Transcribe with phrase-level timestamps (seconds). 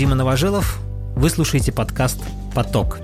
[0.00, 0.78] Дима Новожилов.
[1.14, 2.16] Вы слушаете подкаст
[2.54, 3.00] «Поток».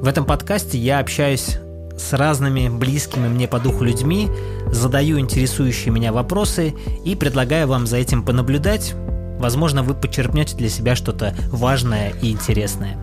[0.00, 1.58] В этом подкасте я общаюсь
[1.98, 4.28] с разными близкими мне по духу людьми,
[4.70, 6.72] задаю интересующие меня вопросы
[7.04, 8.94] и предлагаю вам за этим понаблюдать.
[9.40, 12.96] Возможно, вы подчерпнете для себя что-то важное и интересное.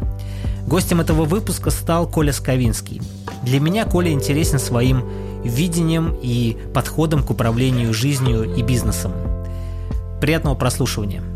[0.66, 3.02] Гостем этого выпуска стал Коля Сковинский.
[3.44, 5.04] Для меня Коля интересен своим
[5.44, 9.12] видением и подходом к управлению жизнью и бизнесом.
[10.22, 11.33] Приятного прослушивания.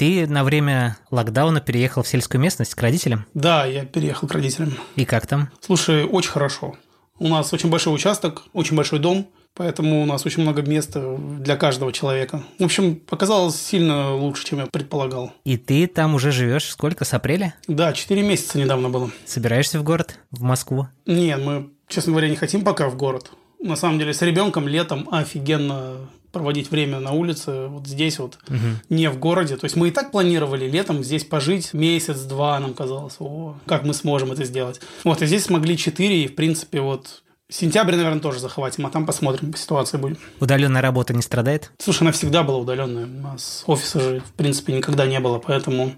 [0.00, 3.26] Ты на время локдауна переехал в сельскую местность к родителям?
[3.34, 4.72] Да, я переехал к родителям.
[4.96, 5.50] И как там?
[5.60, 6.74] Слушай, очень хорошо.
[7.18, 11.58] У нас очень большой участок, очень большой дом, поэтому у нас очень много места для
[11.58, 12.42] каждого человека.
[12.58, 15.34] В общем, показалось сильно лучше, чем я предполагал.
[15.44, 17.54] И ты там уже живешь сколько, с апреля?
[17.68, 19.10] Да, 4 месяца недавно было.
[19.26, 20.88] Собираешься в город, в Москву?
[21.04, 23.32] Нет, мы, честно говоря, не хотим пока в город.
[23.62, 28.58] На самом деле, с ребенком летом офигенно проводить время на улице, вот здесь вот, угу.
[28.88, 29.56] не в городе.
[29.56, 33.94] То есть мы и так планировали летом здесь пожить месяц-два, нам казалось, о, как мы
[33.94, 34.80] сможем это сделать.
[35.04, 39.06] Вот, и здесь смогли четыре, и, в принципе, вот Сентябрь, наверное, тоже захватим, а там
[39.06, 40.18] посмотрим, по ситуации будет.
[40.38, 41.72] Удаленная работа не страдает?
[41.78, 43.06] Слушай, она всегда была удаленная.
[43.06, 45.92] У нас офиса же, в принципе, никогда не было, поэтому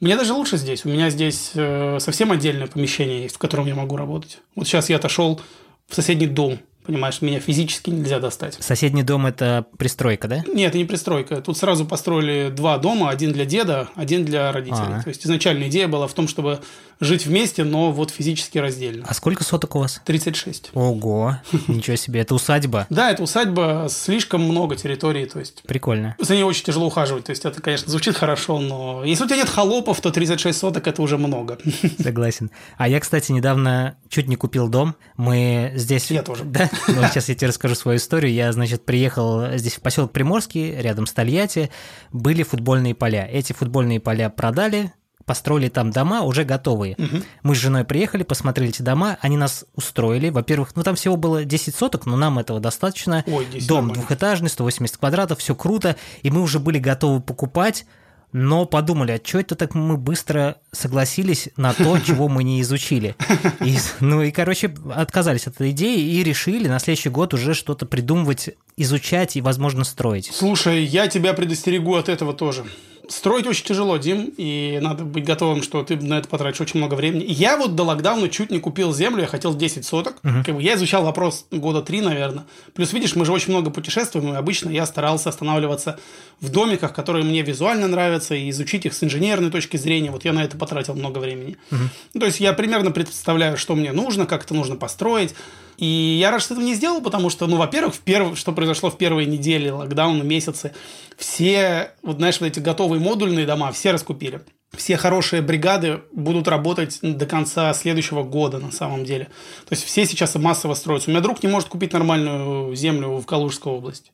[0.00, 0.84] мне даже лучше здесь.
[0.84, 4.38] У меня здесь э, совсем отдельное помещение есть, в котором я могу работать.
[4.56, 5.40] Вот сейчас я отошел
[5.88, 8.56] в соседний дом Понимаешь, меня физически нельзя достать.
[8.60, 10.44] Соседний дом– это пристройка, да?
[10.46, 11.40] Нет, это не пристройка.
[11.40, 14.94] Тут сразу построили два дома, один для деда, один для родителей.
[14.94, 15.02] А-а.
[15.02, 16.60] То есть изначальная идея была в том, чтобы
[17.00, 19.04] жить вместе, но вот физически раздельно.
[19.08, 20.00] А сколько соток у вас?
[20.04, 20.70] 36.
[20.74, 21.38] Ого,
[21.68, 22.86] ничего себе, это усадьба?
[22.90, 25.62] Да, это усадьба, слишком много территории, то есть...
[25.62, 26.16] Прикольно.
[26.18, 29.38] За ней очень тяжело ухаживать, то есть это, конечно, звучит хорошо, но если у тебя
[29.38, 31.58] нет холопов, то 36 соток– это уже много.
[32.02, 32.50] Согласен.
[32.76, 34.96] А я, кстати, недавно чуть не купил дом.
[35.16, 36.10] Мы здесь...
[36.10, 36.44] Я тоже.
[36.44, 36.70] Да?
[36.88, 38.32] Ну, сейчас я тебе расскажу свою историю.
[38.32, 41.70] Я, значит, приехал здесь в поселок Приморский, рядом с Тольятти.
[42.12, 43.28] Были футбольные поля.
[43.30, 44.92] Эти футбольные поля продали,
[45.26, 46.94] построили там дома уже готовые.
[46.96, 47.22] Угу.
[47.42, 50.30] Мы с женой приехали, посмотрели эти дома, они нас устроили.
[50.30, 53.24] Во-первых, ну там всего было 10 соток, но нам этого достаточно.
[53.26, 53.94] Ой, Дом нормально.
[53.94, 57.84] двухэтажный, 180 квадратов, все круто, и мы уже были готовы покупать
[58.32, 63.16] но подумали, а что это так мы быстро согласились на то, чего мы не изучили.
[63.64, 67.86] И, ну и, короче, отказались от этой идеи и решили на следующий год уже что-то
[67.86, 70.30] придумывать, изучать и, возможно, строить.
[70.34, 72.66] Слушай, я тебя предостерегу от этого тоже.
[73.08, 76.94] Строить очень тяжело, Дим, и надо быть готовым, что ты на это потратишь очень много
[76.94, 77.24] времени.
[77.28, 80.16] Я вот до локдауна чуть не купил землю, я хотел 10 соток.
[80.24, 80.44] Угу.
[80.44, 82.44] Как бы я изучал вопрос года три, наверное.
[82.74, 85.98] Плюс, видишь, мы же очень много путешествуем, и обычно я старался останавливаться
[86.40, 90.10] в домиках, которые мне визуально нравятся, и изучить их с инженерной точки зрения.
[90.10, 91.56] Вот я на это потратил много времени.
[91.70, 92.20] Угу.
[92.20, 95.34] То есть я примерно представляю, что мне нужно, как это нужно построить.
[95.76, 98.38] И я рад, что этого не сделал, потому что, ну, во-первых, в перв...
[98.38, 100.72] что произошло в первые недели локдауна, месяцы,
[101.16, 104.40] все, вот знаешь, вот эти готовые модульные дома все раскупили.
[104.74, 109.26] Все хорошие бригады будут работать до конца следующего года на самом деле.
[109.68, 111.08] То есть все сейчас массово строятся.
[111.08, 114.10] У меня друг не может купить нормальную землю в Калужской области.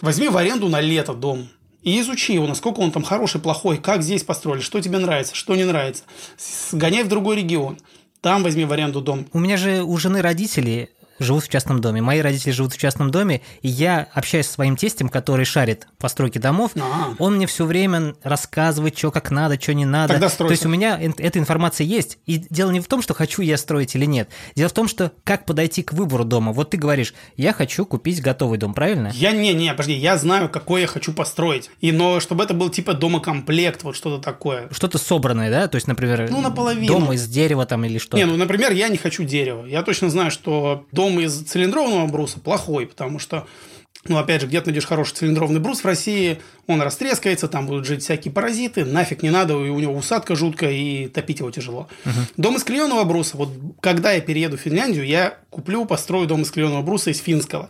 [0.00, 1.48] Возьми в аренду на лето дом
[1.82, 5.54] и изучи его, насколько он там хороший, плохой, как здесь построили, что тебе нравится, что
[5.54, 6.02] не нравится.
[6.70, 7.78] Сгоняй в другой регион.
[8.20, 9.26] Там возьми в аренду дом.
[9.32, 12.02] У меня же у жены родители живут в частном доме.
[12.02, 16.38] Мои родители живут в частном доме, и я общаюсь с своим тестем, который шарит постройки
[16.38, 16.72] домов.
[16.76, 17.14] А-а-а.
[17.18, 20.14] Он мне все время рассказывает, что как надо, что не надо.
[20.14, 20.48] Тогда стройте.
[20.48, 22.18] То есть у меня эта информация есть.
[22.26, 24.28] И дело не в том, что хочу я строить или нет.
[24.54, 26.52] Дело в том, что как подойти к выбору дома.
[26.52, 29.10] Вот ты говоришь, я хочу купить готовый дом, правильно?
[29.14, 31.70] Я не, не, подожди, я знаю, какой я хочу построить.
[31.80, 34.68] И но чтобы это был типа домокомплект, вот что-то такое.
[34.70, 35.68] Что-то собранное, да?
[35.68, 36.86] То есть, например, ну, наполовину.
[36.86, 38.16] дом из дерева там или что?
[38.16, 39.64] Не, ну, например, я не хочу дерева.
[39.66, 43.46] Я точно знаю, что дом дом из цилиндрованного бруса плохой, потому что
[44.08, 46.38] ну, опять же, где ты найдешь хороший цилиндрованный брус в России,
[46.68, 50.70] он растрескается, там будут жить всякие паразиты, нафиг не надо, и у него усадка жуткая,
[50.70, 51.88] и топить его тяжело.
[52.04, 52.32] Uh-huh.
[52.36, 53.48] Дом из клееного бруса, вот
[53.80, 57.68] когда я перееду в Финляндию, я куплю, построю дом из клееного бруса из финского.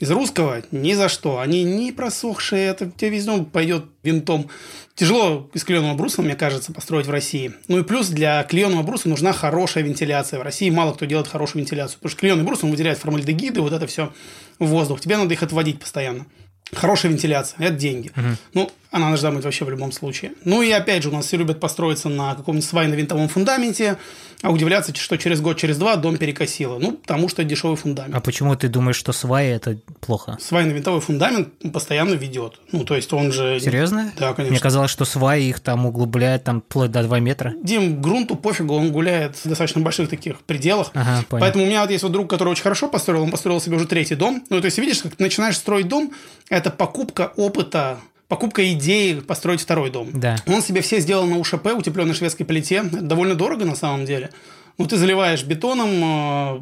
[0.00, 1.40] Из русского ни за что.
[1.40, 4.48] Они не просохшие, это тебе дом пойдет винтом.
[4.94, 7.52] Тяжело из клееного бруса, мне кажется, построить в России.
[7.68, 10.40] Ну и плюс для клееного бруса нужна хорошая вентиляция.
[10.40, 11.98] В России мало кто делает хорошую вентиляцию.
[11.98, 14.10] Потому что клееный брус, он выделяет формальдегиды, вот это все
[14.58, 15.02] в воздух.
[15.02, 16.24] Тебе надо их отводить постоянно.
[16.72, 18.10] Хорошая вентиляция– это деньги.
[18.16, 18.36] Угу.
[18.54, 20.32] Ну, она должна быть вообще в любом случае.
[20.44, 23.98] Ну и опять же, у нас все любят построиться на каком-нибудь свайно-винтовом фундаменте,
[24.42, 26.78] а удивляться, что через год, через два дом перекосило.
[26.78, 28.14] Ну, потому что это дешевый фундамент.
[28.14, 30.38] А почему ты думаешь, что сваи– это плохо?
[30.40, 32.58] Свайно-винтовый фундамент постоянно ведет.
[32.72, 33.60] Ну, то есть он же…
[33.60, 34.12] Серьезно?
[34.18, 34.52] Да, конечно.
[34.52, 37.54] Мне казалось, что сваи их там углубляют там вплоть до 2 метра.
[37.62, 40.90] Дим, грунту пофигу, он гуляет в достаточно больших таких пределах.
[40.94, 41.42] Ага, понял.
[41.42, 43.86] Поэтому у меня вот есть вот друг, который очень хорошо построил, он построил себе уже
[43.86, 44.44] третий дом.
[44.50, 46.12] Ну, то есть, видишь, как ты начинаешь строить дом,
[46.48, 50.10] это покупка опыта покупка идеи построить второй дом.
[50.14, 50.36] Да.
[50.46, 52.76] Он себе все сделал на УШП, утепленной шведской плите.
[52.76, 54.30] Это довольно дорого на самом деле.
[54.78, 56.60] Ну, ты заливаешь бетоном, э,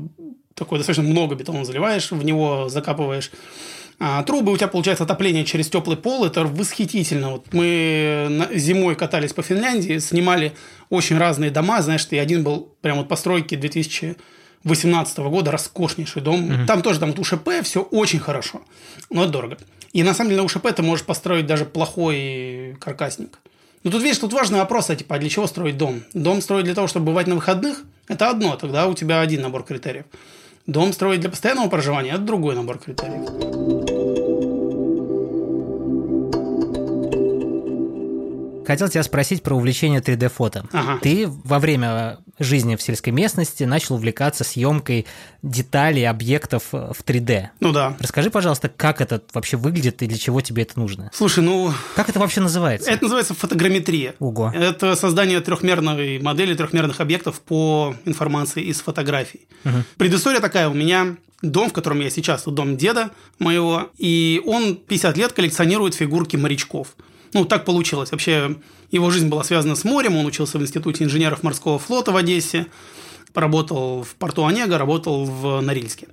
[0.55, 3.31] такой достаточно много бетона заливаешь, в него закапываешь
[4.01, 7.33] а, трубы, у тебя получается отопление через теплый пол, это восхитительно.
[7.33, 10.53] Вот мы зимой катались по Финляндии, снимали
[10.89, 13.57] очень разные дома, знаешь, ты один был прям вот постройки
[14.69, 16.45] 2018 года, роскошнейший дом.
[16.45, 16.67] Угу.
[16.67, 18.63] Там тоже там вот УШП, все очень хорошо,
[19.11, 19.59] но это дорого.
[19.93, 23.39] И на самом деле на УШП ты можешь построить даже плохой каркасник.
[23.85, 26.03] Но тут, видишь, тут важный вопрос, а типа, а для чего строить дом?
[26.13, 27.85] Дом строить для того, чтобы бывать на выходных?
[28.09, 30.05] Это одно, тогда у тебя один набор критериев.
[30.67, 33.29] Дом строить для постоянного проживания– это другой набор критериев.
[38.67, 40.67] Хотел тебя спросить про увлечение 3D-фото.
[40.73, 40.99] Ага.
[41.01, 45.07] Ты во время жизни в сельской местности начал увлекаться съемкой
[45.43, 47.49] деталей, объектов в 3D.
[47.61, 47.97] Ну да.
[47.99, 51.11] Расскажи, пожалуйста, как это вообще выглядит и для чего тебе это нужно?
[51.13, 51.73] Слушай, ну...
[51.95, 52.91] Как это вообще называется?
[52.91, 54.15] Это называется фотограмметрия.
[54.19, 54.53] Ого.
[54.55, 59.47] Это создание трехмерной модели, трехмерных объектов по информации из фотографий.
[59.65, 59.77] Угу.
[59.97, 60.69] Предыстория такая.
[60.69, 65.95] У меня дом, в котором я сейчас, дом деда моего, и он 50 лет коллекционирует
[65.95, 66.97] фигурки морячков.
[67.33, 68.11] Ну, так получилось.
[68.11, 68.57] Вообще,
[68.91, 70.17] его жизнь была связана с морем.
[70.17, 72.67] Он учился в Институте инженеров морского флота в Одессе.
[73.33, 76.09] Поработал в порту Онега, работал в Норильске.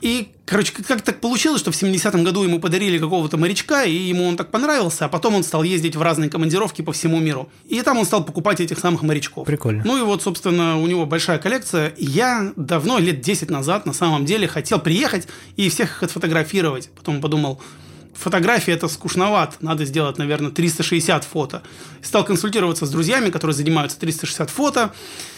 [0.00, 4.26] И, короче, как так получилось, что в 70-м году ему подарили какого-то морячка, и ему
[4.26, 7.48] он так понравился, а потом он стал ездить в разные командировки по всему миру.
[7.66, 9.46] И там он стал покупать этих самых морячков.
[9.46, 9.82] Прикольно.
[9.84, 11.94] Ну и вот, собственно, у него большая коллекция.
[11.96, 15.26] Я давно, лет 10 назад, на самом деле, хотел приехать
[15.56, 16.90] и всех их отфотографировать.
[16.94, 17.60] Потом подумал,
[18.18, 21.62] фотографии это скучновато, надо сделать, наверное, 360 фото.
[22.02, 24.92] Стал консультироваться с друзьями, которые занимаются 360 фото,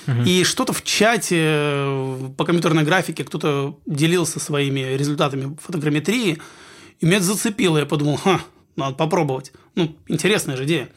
[0.07, 0.23] угу.
[0.23, 6.39] и что-то в чате э, по компьютерной графике кто-то делился своими результатами фотограмметрии,
[7.01, 8.41] и меня это зацепило, я подумал, ха,
[8.77, 9.53] надо попробовать.
[9.75, 10.89] Ну, интересная же идея.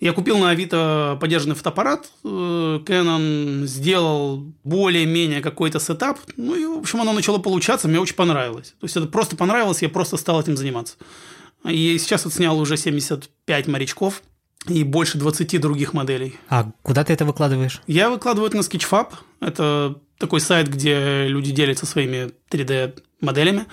[0.00, 6.78] Я купил на Авито подержанный фотоаппарат э, Canon, сделал более-менее какой-то сетап, ну и, в
[6.78, 8.74] общем, оно начало получаться, мне очень понравилось.
[8.80, 10.96] То есть, это просто понравилось, я просто стал этим заниматься.
[11.64, 14.22] И сейчас вот снял уже 75 морячков
[14.68, 16.36] и больше 20 других моделей.
[16.48, 17.80] А куда ты это выкладываешь?
[17.86, 19.08] Я выкладываю это на Sketchfab.
[19.40, 23.66] Это такой сайт, где люди делятся своими 3D-моделями.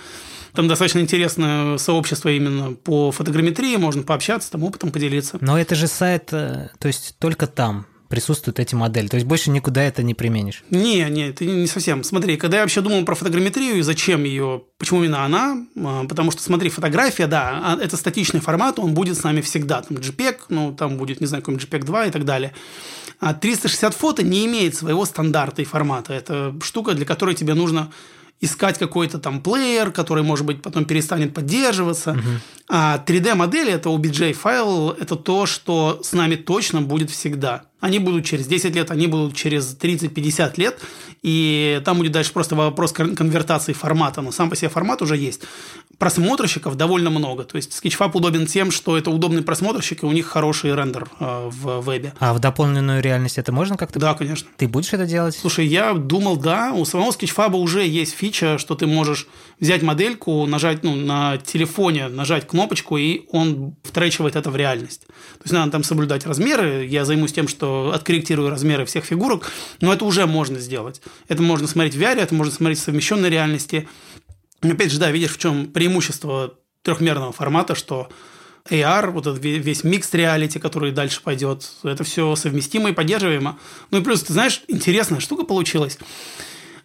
[0.54, 5.38] Там достаточно интересное сообщество именно по фотограмметрии, можно пообщаться, там опытом поделиться.
[5.42, 9.08] Но это же сайт, э, то есть только там присутствуют эти модели.
[9.08, 10.64] То есть больше никуда это не применишь.
[10.70, 12.04] Не, не, это не совсем.
[12.04, 16.30] Смотри, когда я вообще думал про фотограмметрию и зачем ее, почему именно она, а, потому
[16.32, 19.82] что, смотри, фотография, да, а, это статичный формат, он будет с нами всегда.
[19.82, 22.54] Там JPEG, ну, там будет, не знаю, какой-нибудь JPEG 2 и так далее.
[23.22, 26.14] А 360 фото не имеет своего стандарта и формата.
[26.14, 27.92] Это штука, для которой тебе нужно
[28.42, 32.12] искать какой-то там плеер, который, может быть, потом перестанет поддерживаться.
[32.12, 32.20] Угу.
[32.70, 37.64] А 3D-модели, это OBJ файл, это то, что с нами точно будет всегда.
[37.82, 40.80] Они будут через 10 лет, они будут через 30-50 лет,
[41.24, 45.42] и там будет дальше просто вопрос конвертации формата, но сам по себе формат уже есть.
[45.98, 50.28] Просмотрщиков довольно много, то есть Sketchfab удобен тем, что это удобный просмотрщик, и у них
[50.28, 52.14] хороший рендер э, в вебе.
[52.20, 54.00] А в дополненную реальность это можно как-то?
[54.00, 54.48] Да, конечно.
[54.58, 55.36] Ты будешь это делать?
[55.36, 59.28] Слушай, я думал, да, у самого Sketchfab уже есть фича, что ты можешь
[59.60, 65.08] взять модельку, нажать ну, на телефоне, нажать кнопочку, и он втречивает это в реальность.
[65.08, 69.52] То есть надо там соблюдать размеры, я займусь тем, что откорректирую размеры всех фигурок,
[69.82, 71.02] но это уже можно сделать.
[71.28, 73.88] Это можно смотреть в VR, это можно смотреть в совмещенной реальности.
[74.62, 78.10] Опять же, да, видишь, в чем преимущество трехмерного формата, что
[78.70, 83.60] AR, вот этот весь микс реалити, который дальше пойдет, это все совместимо и поддерживаемо.
[83.90, 85.98] Ну и плюс, ты знаешь, интересная штука получилась.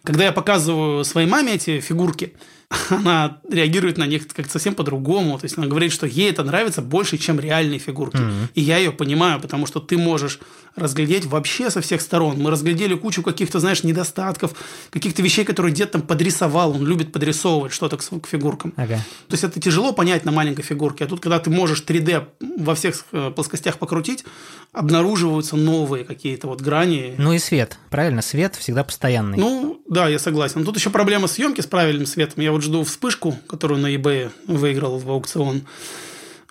[0.03, 2.33] Когда я показываю своей маме эти фигурки–
[2.89, 5.37] она реагирует на них как-то совсем по-другому.
[5.39, 8.17] То есть она говорит, что ей это нравится больше, чем реальные фигурки.
[8.17, 8.49] Mm-hmm.
[8.55, 10.39] И я ее понимаю, потому что ты можешь
[10.75, 12.37] разглядеть вообще со всех сторон.
[12.39, 14.53] Мы разглядели кучу каких-то, знаешь, недостатков,
[14.91, 16.71] каких-то вещей, которые дед там подрисовал.
[16.71, 18.73] Он любит подрисовывать что-то к, фигуркам.
[18.75, 18.97] Ага.
[19.27, 21.05] То есть это тяжело понять на маленькой фигурке.
[21.05, 24.25] А тут, когда ты можешь 3D во всех э, плоскостях покрутить,
[24.73, 27.15] обнаруживаются новые какие-то вот грани.
[27.17, 28.21] Ну и свет, правильно?
[28.21, 29.37] Свет всегда постоянный.
[29.37, 30.63] Ну, да, я согласен.
[30.63, 32.43] Тут еще проблема съемки с правильным светом.
[32.43, 35.61] Я вот жду вспышку, которую на eBay выиграл в аукцион.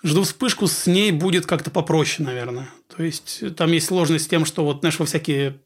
[0.03, 2.69] Жду вспышку, с ней будет как-то попроще, наверное.
[2.95, 5.57] То есть там есть сложность с тем, что вот, знаешь, во всякие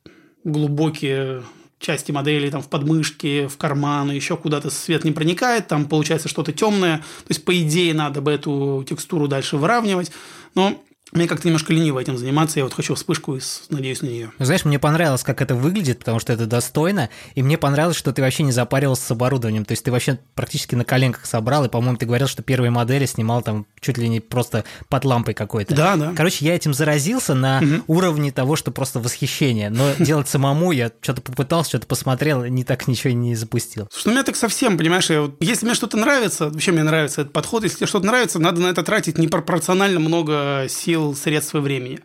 [0.43, 1.43] глубокие
[1.77, 6.51] части модели, там в подмышке, в карманы, еще куда-то свет не проникает, там получается что-то
[6.53, 6.97] темное.
[6.97, 10.11] То есть, по идее, надо бы эту текстуру дальше выравнивать.
[10.55, 10.81] Но
[11.11, 14.31] мне как-то немножко лениво этим заниматься, я вот хочу вспышку и надеюсь на нее.
[14.39, 18.21] Знаешь, мне понравилось, как это выглядит, потому что это достойно, и мне понравилось, что ты
[18.21, 21.97] вообще не запаривался с оборудованием, то есть ты вообще практически на коленках собрал, и, по-моему,
[21.97, 25.75] ты говорил, что первые модели снимал там чуть ли не просто под лампой какой-то.
[25.75, 26.13] Да, да.
[26.15, 27.97] Короче, я этим заразился на угу.
[27.97, 32.87] уровне того, что просто восхищение, но делать самому я что-то попытался, что-то посмотрел, не так
[32.87, 33.87] ничего не запустил.
[33.91, 37.33] Слушай, ну меня так совсем, понимаешь, я, если мне что-то нравится, вообще мне нравится этот
[37.33, 41.59] подход, если тебе что-то нравится, надо на это тратить непропорционально много сил сил, средств и
[41.59, 41.99] времени.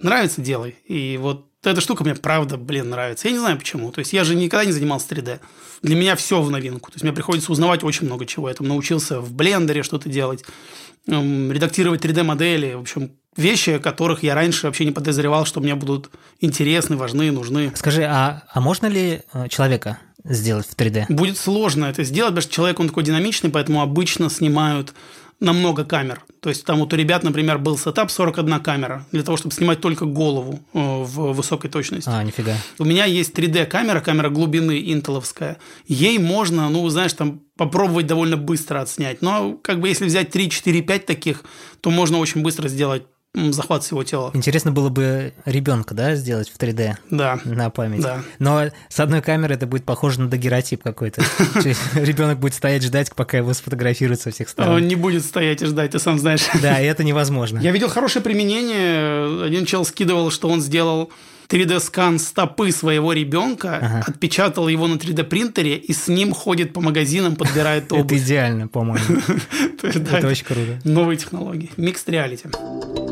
[0.00, 0.76] Нравится– делай.
[0.86, 3.28] И вот эта штука мне правда, блин, нравится.
[3.28, 3.90] Я не знаю почему.
[3.90, 5.40] То есть я же никогда не занимался 3D.
[5.82, 6.90] Для меня все в новинку.
[6.90, 8.48] То есть мне приходится узнавать очень много чего.
[8.48, 10.44] Я там научился в блендере что-то делать,
[11.06, 12.74] редактировать 3D-модели.
[12.74, 16.10] В общем, вещи, о которых я раньше вообще не подозревал, что мне будут
[16.40, 17.72] интересны, важны, нужны.
[17.74, 21.06] Скажи, а, а можно ли э, человека сделать в 3D?
[21.08, 24.94] Будет сложно это сделать, потому что человек, он такой динамичный, поэтому обычно снимают
[25.40, 26.22] на много камер.
[26.40, 29.80] То есть там вот у ребят, например, был setup 41 камера для того, чтобы снимать
[29.80, 32.08] только голову э, в высокой точности.
[32.12, 32.56] А, нифига.
[32.78, 35.58] У меня есть 3D-камера, камера глубины интеловская.
[35.86, 39.22] Ей можно, ну, знаешь, там попробовать довольно быстро отснять.
[39.22, 41.44] Но как бы если взять 3, 4, 5 таких,
[41.80, 44.30] то можно очень быстро сделать захват всего тела.
[44.34, 47.40] Интересно было бы ребенка, да, сделать в 3D да.
[47.44, 48.02] на память.
[48.02, 48.22] Да.
[48.38, 51.22] Но с одной камеры это будет похоже на дагеротип какой-то.
[51.94, 54.76] Ребенок будет стоять ждать, пока его сфотографируют со всех сторон.
[54.76, 56.42] Он не будет стоять и ждать, ты сам знаешь.
[56.62, 57.58] Да, и это невозможно.
[57.58, 59.44] Я видел хорошее применение.
[59.44, 61.10] Один чел скидывал, что он сделал
[61.48, 64.04] 3D-скан стопы своего ребенка, ага.
[64.06, 68.06] отпечатал его на 3D-принтере и с ним ходит по магазинам, подбирает обувь.
[68.06, 69.20] Это идеально, по-моему.
[69.82, 70.80] Это очень круто.
[70.84, 71.70] Новые технологии.
[71.76, 73.03] Mixed reality.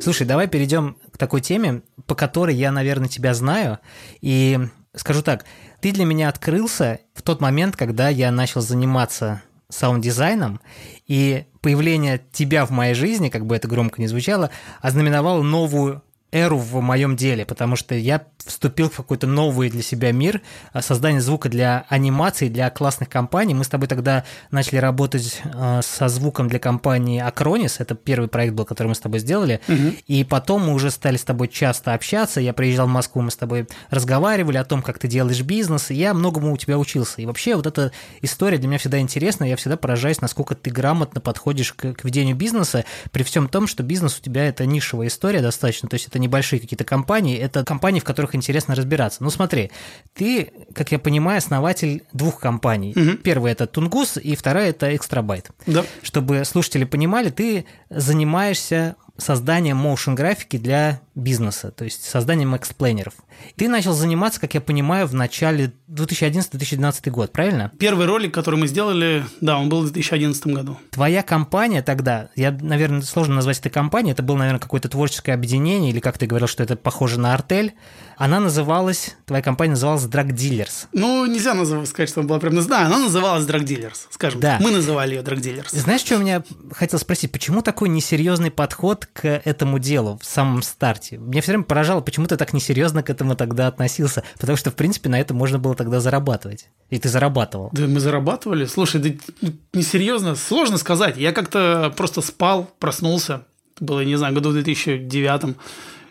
[0.00, 3.78] Слушай, давай перейдем к такой теме, по которой я, наверное, тебя знаю.
[4.20, 4.58] И
[4.94, 5.44] скажу так,
[5.80, 10.60] ты для меня открылся в тот момент, когда я начал заниматься саунд-дизайном,
[11.06, 14.50] и появление тебя в моей жизни, как бы это громко не звучало,
[14.80, 20.12] ознаменовало новую эру в моем деле, потому что я вступил в какой-то новый для себя
[20.12, 20.42] мир
[20.72, 23.54] а, создания звука для анимации, для классных компаний.
[23.54, 28.54] Мы с тобой тогда начали работать а, со звуком для компании Acronis, это первый проект
[28.54, 29.94] был, который мы с тобой сделали, угу.
[30.06, 33.36] и потом мы уже стали с тобой часто общаться, я приезжал в Москву, мы с
[33.36, 37.22] тобой разговаривали о том, как ты делаешь бизнес, и я многому у тебя учился.
[37.22, 41.20] И вообще вот эта история для меня всегда интересна, я всегда поражаюсь, насколько ты грамотно
[41.20, 45.40] подходишь к, к ведению бизнеса, при всем том, что бизнес у тебя это нишевая история
[45.40, 49.22] достаточно, то есть это это небольшие какие-то компании, это компании, в которых интересно разбираться.
[49.22, 49.70] Ну смотри,
[50.14, 52.92] ты, как я понимаю, основатель двух компаний.
[52.96, 53.18] Угу.
[53.18, 55.50] Первая это Тунгус, и вторая это Экстрабайт.
[55.66, 55.84] Да.
[56.02, 63.14] Чтобы слушатели понимали, ты занимаешься созданием motion графики для бизнеса, то есть созданием эксплейнеров.
[63.56, 67.72] Ты начал заниматься, как я понимаю, в начале 2011-2012 год, правильно?
[67.78, 70.78] Первый ролик, который мы сделали, да, он был в 2011 году.
[70.90, 75.90] Твоя компания тогда, я, наверное, сложно назвать это компанией, это было, наверное, какое-то творческое объединение,
[75.90, 77.74] или как ты говорил, что это похоже на артель.
[78.16, 80.86] Она называлась, твоя компания называлась Drug Dealers.
[80.92, 82.66] Ну, нельзя называть, сказать, что она была прям...
[82.66, 84.40] Да, она называлась Drug Dealers, скажем.
[84.40, 84.58] Да.
[84.60, 85.68] Мы называли ее Drug Dealers.
[85.70, 87.30] Знаешь, что у меня хотел спросить?
[87.30, 91.07] Почему такой несерьезный подход к этому делу в самом старте?
[91.16, 94.74] Мне все время поражало, почему ты так несерьезно к этому тогда относился, потому что, в
[94.74, 96.68] принципе, на это можно было тогда зарабатывать.
[96.90, 97.70] И ты зарабатывал.
[97.72, 98.66] Да, мы зарабатывали.
[98.66, 101.16] Слушай, да несерьезно, сложно сказать.
[101.16, 103.42] Я как-то просто спал, проснулся.
[103.80, 105.56] Было, не знаю, году в 2009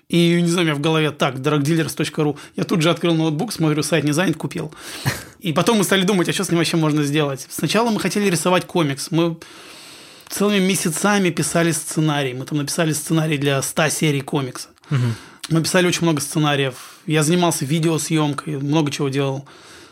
[0.10, 2.38] и, не знаю, у меня в голове так, drugdealers.ru.
[2.56, 4.74] Я тут же открыл ноутбук, смотрю, сайт не занят, купил.
[5.40, 7.46] И потом мы стали думать, а что с ним вообще можно сделать.
[7.50, 9.12] Сначала мы хотели рисовать комикс.
[9.12, 9.38] Мы
[10.30, 12.34] целыми месяцами писали сценарий.
[12.34, 14.70] Мы там написали сценарий для 100 серий комикса.
[14.92, 15.02] Угу.
[15.50, 16.98] Мы писали очень много сценариев.
[17.06, 19.46] Я занимался видеосъемкой, много чего делал.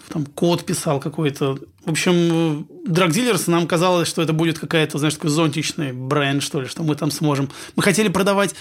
[0.09, 1.57] Там код писал какой-то.
[1.85, 6.61] В общем, Drug Dealers, нам казалось, что это будет какая-то, знаешь, такой зонтичный бренд, что
[6.61, 7.49] ли, что мы там сможем.
[7.75, 8.53] Мы хотели продавать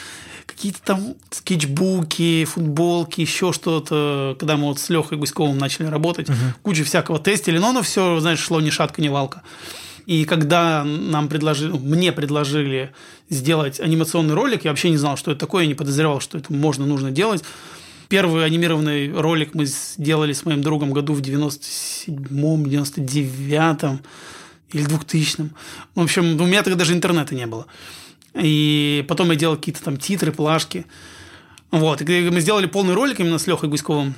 [0.46, 6.36] какие-то там скетчбуки, футболки, еще что-то, когда мы вот с Лехой Гуськовым начали работать, угу.
[6.62, 9.42] куча всякого тестили, но оно все, знаешь, шло ни шатка, ни валка.
[10.06, 12.92] И когда нам предложили, ну, мне предложили
[13.30, 16.52] сделать анимационный ролик, я вообще не знал, что это такое, я не подозревал, что это
[16.52, 17.42] можно, нужно делать.
[18.08, 24.00] Первый анимированный ролик мы сделали с моим другом году в 97-м, 99-м
[24.72, 25.50] или 2000-м.
[25.94, 27.66] В общем, у меня тогда даже интернета не было.
[28.34, 30.84] И потом я делал какие-то там титры, плашки.
[31.70, 32.02] Вот.
[32.02, 34.14] И мы сделали полный ролик именно с Лехой Гуськовым.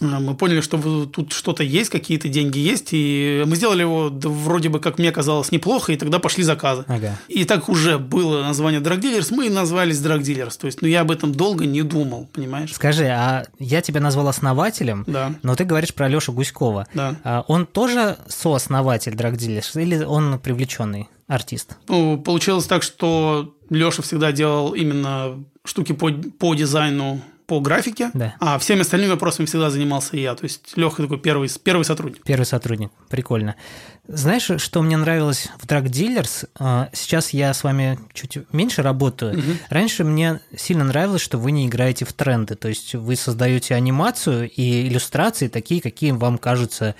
[0.00, 4.68] Мы поняли, что тут что-то есть, какие-то деньги есть, и мы сделали его да, вроде
[4.68, 6.84] бы, как мне казалось, неплохо, и тогда пошли заказы.
[6.88, 7.18] Ага.
[7.28, 10.58] И так уже было название Drug Dealers, мы и назвались Drug Dealers.
[10.58, 12.72] То есть, ну, я об этом долго не думал, понимаешь?
[12.72, 15.34] Скажи, а я тебя назвал основателем, да.
[15.42, 16.86] но ты говоришь про Лешу Гуськова.
[16.94, 17.16] Да.
[17.24, 21.76] А он тоже сооснователь Drug Dealers или он привлеченный артист?
[21.88, 28.36] Ну, получилось так, что Леша всегда делал именно штуки по, по дизайну по графике, да.
[28.38, 30.36] а всеми остальными вопросами всегда занимался я.
[30.36, 32.22] То есть Леха такой первый, первый сотрудник.
[32.22, 33.56] Первый сотрудник, прикольно.
[34.06, 36.48] Знаешь, что мне нравилось в Drug Dealers?
[36.60, 39.32] А, сейчас я с вами чуть меньше работаю.
[39.32, 39.50] Угу.
[39.68, 42.54] Раньше мне сильно нравилось, что вы не играете в тренды.
[42.54, 46.94] То есть вы создаете анимацию и иллюстрации такие, какие вам кажутся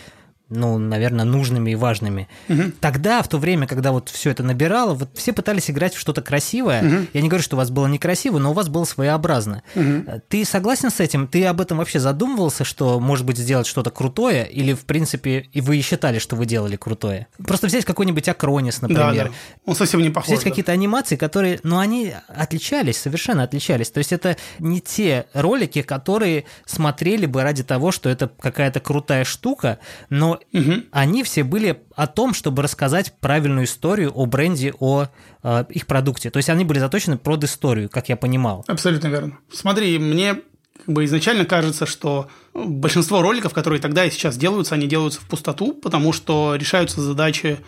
[0.50, 2.28] ну, наверное, нужными и важными.
[2.49, 2.73] Угу.
[2.80, 6.23] Тогда, в то время, когда вот все это набирало, вот все пытались играть в что-то
[6.23, 6.83] красивое.
[6.83, 7.07] Угу.
[7.14, 9.62] Я не говорю, что у вас было некрасиво, но у вас было своеобразно.
[9.75, 10.23] Угу.
[10.28, 11.28] Ты согласен с этим?
[11.28, 14.49] Ты об этом вообще задумывался, что, может быть, сделать что-то крутое?
[14.50, 17.28] Или, в принципе, и вы и считали, что вы делали крутое?
[17.38, 19.14] Просто взять какой-нибудь Акронис, например.
[19.14, 19.30] Да, да.
[19.64, 20.28] Он совсем не похож.
[20.28, 20.50] Взять да.
[20.50, 23.90] какие-то анимации, которые, ну, они отличались, совершенно отличались.
[23.90, 29.25] То есть это не те ролики, которые смотрели бы ради того, что это какая-то крутая
[29.25, 29.78] штука,
[30.09, 30.82] но угу.
[30.90, 35.06] они все были о том, чтобы рассказать правильную историю о бренде, о
[35.42, 36.30] э, их продукте.
[36.30, 38.64] То есть они были заточены под историю, как я понимал.
[38.66, 39.38] Абсолютно верно.
[39.52, 40.37] Смотри, мне
[40.78, 45.25] как бы изначально кажется, что большинство роликов, которые тогда и сейчас делаются, они делаются в
[45.28, 47.59] пустоту, потому что решаются задачи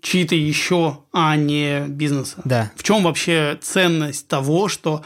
[0.00, 2.40] чьи-то еще, а не бизнеса.
[2.44, 2.70] Да.
[2.76, 5.04] В чем вообще ценность того, что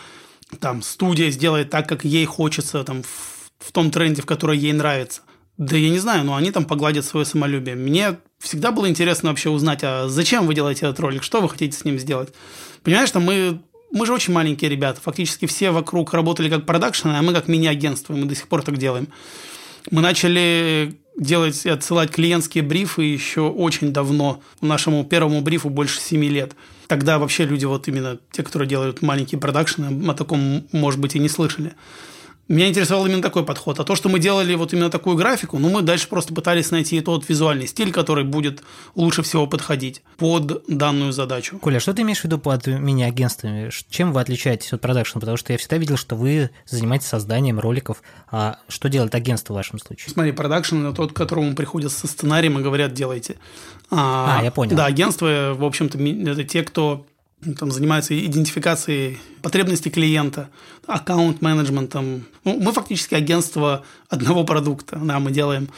[0.60, 4.72] там студия сделает так, как ей хочется, там, в, в том тренде, в который ей
[4.72, 5.22] нравится.
[5.56, 7.76] Да я не знаю, но они там погладят свое самолюбие.
[7.76, 11.76] Мне всегда было интересно вообще узнать, а зачем вы делаете этот ролик, что вы хотите
[11.76, 12.34] с ним сделать.
[12.82, 13.60] Понимаешь, что мы,
[13.92, 18.14] мы же очень маленькие ребята, фактически все вокруг работали как продакшн, а мы как мини-агентство,
[18.14, 19.08] и мы до сих пор так делаем.
[19.90, 24.42] Мы начали делать и отсылать клиентские брифы еще очень давно.
[24.60, 26.56] Нашему первому брифу больше 7 лет.
[26.88, 31.20] Тогда вообще люди, вот именно те, которые делают маленькие продакшны, о таком, может быть, и
[31.20, 31.74] не слышали.
[32.46, 33.80] Меня интересовал именно такой подход.
[33.80, 37.00] А то, что мы делали вот именно такую графику, ну, мы дальше просто пытались найти
[37.00, 38.62] тот визуальный стиль, который будет
[38.94, 41.58] лучше всего подходить под данную задачу.
[41.58, 43.70] Коля, что ты имеешь в виду под мини-агентствами?
[43.88, 45.20] Чем вы отличаетесь от продакшн?
[45.20, 48.02] Потому что я всегда видел, что вы занимаетесь созданием роликов.
[48.30, 50.12] А что делает агентство в вашем случае?
[50.12, 53.36] Смотри, продакшн– это тот, к которому приходят со сценарием и говорят «делайте».
[53.90, 54.76] А, а я понял.
[54.76, 57.06] Да, агентство, в общем-то, это те, кто
[57.58, 60.48] там занимаются идентификацией потребностей клиента,
[60.86, 62.24] аккаунт-менеджментом.
[62.44, 64.98] Ну, мы фактически агентство одного продукта.
[65.02, 65.68] Да, мы делаем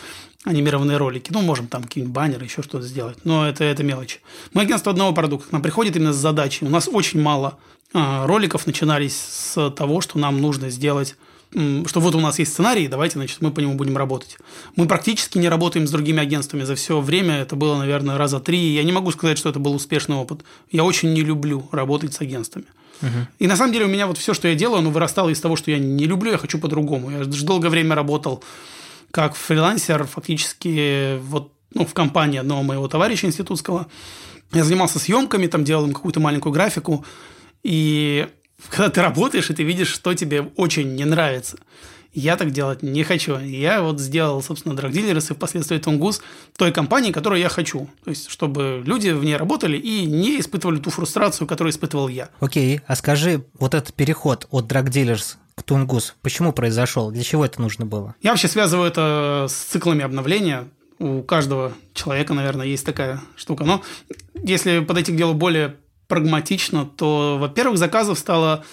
[0.44, 1.33] анимированные ролики.
[1.33, 3.18] Ну, можем там какие-нибудь баннеры, еще что-то сделать.
[3.24, 4.20] Но это, это мелочь.
[4.52, 5.48] Мы агентство одного продукта.
[5.48, 6.64] К нам приходит именно с задачей.
[6.64, 7.59] У нас очень мало
[7.92, 11.16] а, роликов начинались с того, что нам нужно сделать
[11.52, 14.37] что вот у нас есть сценарий, давайте, значит, мы по нему будем работать.
[14.74, 17.37] Мы практически не работаем с другими агентствами за все время.
[17.37, 18.74] Это было, наверное, раза три.
[18.74, 20.40] Я не могу сказать, что это был успешный опыт.
[20.70, 22.66] Я очень не люблю работать с агентствами.
[23.02, 23.28] Угу.
[23.38, 25.56] И на самом деле у меня вот все, что я делаю, оно вырастало из того,
[25.56, 27.11] что я не люблю, я хочу по-другому.
[27.11, 28.42] Я же долгое время работал
[29.11, 33.87] как фрилансер, фактически вот ну, в компании одного моего товарища институтского.
[34.52, 37.04] Я занимался съемками, там делал им какую-то маленькую графику.
[37.62, 38.28] И
[38.71, 41.59] когда ты работаешь, и ты видишь, что тебе очень не нравится.
[42.16, 43.38] Я так делать не хочу.
[43.38, 46.23] Я вот сделал, собственно, Dealers и впоследствии Тунгус
[46.57, 47.90] той компании, которую я хочу.
[48.05, 52.31] То есть, чтобы люди в ней работали и не испытывали ту фрустрацию, которую испытывал я.
[52.40, 57.11] Окей, а скажи, вот этот переход от Dealers к Тунгус, почему произошел?
[57.11, 58.14] Для чего это нужно было?
[58.23, 60.69] Я вообще связываю это с циклами обновления.
[60.99, 63.64] У каждого человека, наверное, есть такая штука.
[63.64, 63.83] Но
[64.42, 65.77] если подойти к делу более
[66.09, 68.64] прагматично, то, во-первых, заказов стало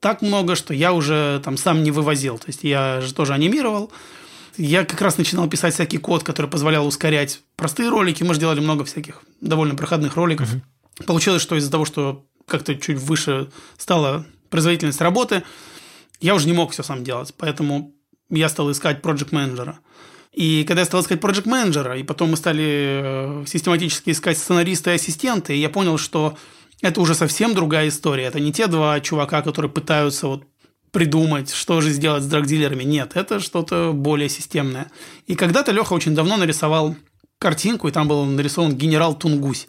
[0.00, 2.38] так много, что я уже там сам не вывозил.
[2.38, 3.92] То есть я же тоже анимировал.
[4.56, 8.22] Я как раз начинал писать всякий код, который позволял ускорять простые ролики.
[8.22, 10.48] Мы же делали много всяких довольно проходных роликов.
[10.52, 11.04] Uh-huh.
[11.06, 15.42] Получилось, что из-за того, что как-то чуть выше стала производительность работы,
[16.20, 17.34] я уже не мог все сам делать.
[17.36, 17.92] Поэтому
[18.30, 19.78] я стал искать проект менеджера
[20.38, 24.94] и когда я стал искать проект менеджера и потом мы стали систематически искать сценариста и
[24.94, 26.36] ассистента, и я понял, что
[26.82, 28.24] это уже совсем другая история.
[28.24, 30.44] Это не те два чувака, которые пытаются вот
[30.90, 32.84] придумать, что же сделать с драгдилерами.
[32.84, 34.90] Нет, это что-то более системное.
[35.26, 36.96] И когда-то Леха очень давно нарисовал
[37.38, 39.66] картинку, и там был нарисован генерал Тунгусь.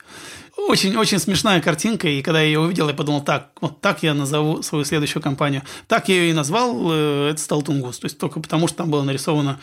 [0.67, 4.61] Очень-очень смешная картинка, и когда я ее увидел, я подумал, так, вот так я назову
[4.61, 5.63] свою следующую компанию.
[5.87, 7.99] Так я ее и назвал, э, это стал Тунгус.
[7.99, 9.59] То есть только потому, что там было нарисовано,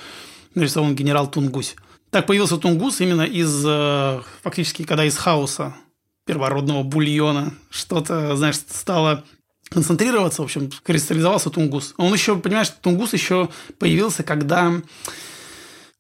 [0.54, 1.76] нарисован генерал Тунгусь.
[2.11, 5.74] Так появился Тунгус именно из, э, фактически, когда из хаоса
[6.27, 9.25] первородного бульона, что-то, знаешь, стало
[9.71, 11.95] концентрироваться, в общем, кристаллизовался тунгус.
[11.97, 14.83] Он еще, понимаешь, тунгус еще появился, когда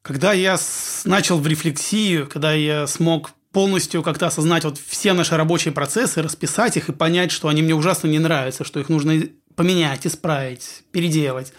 [0.02, 0.56] Когда я
[1.04, 6.76] начал в рефлексию, когда я смог полностью как-то осознать вот все наши рабочие процессы, расписать
[6.76, 9.22] их и понять, что они мне ужасно не нравятся, что их нужно
[9.56, 11.52] поменять, исправить, переделать.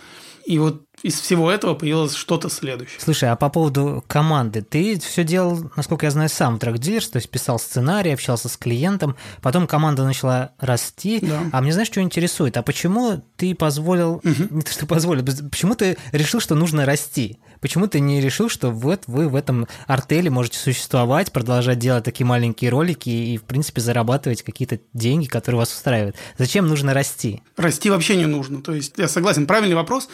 [0.46, 3.00] И вот из всего этого появилось что-то следующее.
[3.00, 7.30] Слушай, а по поводу команды, ты все делал, насколько я знаю, сам трек то есть
[7.30, 11.20] писал сценарий, общался с клиентом, потом команда начала расти.
[11.22, 11.42] Да.
[11.52, 12.58] А мне знаешь, что интересует?
[12.58, 14.48] А почему ты позволил, угу.
[14.50, 17.40] не то, что позволил, почему ты решил, что нужно расти?
[17.62, 22.26] Почему ты не решил, что вот вы в этом артеле можете существовать, продолжать делать такие
[22.26, 26.16] маленькие ролики и, в принципе, зарабатывать какие-то деньги, которые вас устраивают?
[26.38, 27.42] Зачем нужно расти?
[27.56, 28.62] Расти вообще не нужно.
[28.62, 30.08] То есть, я согласен, правильный вопрос.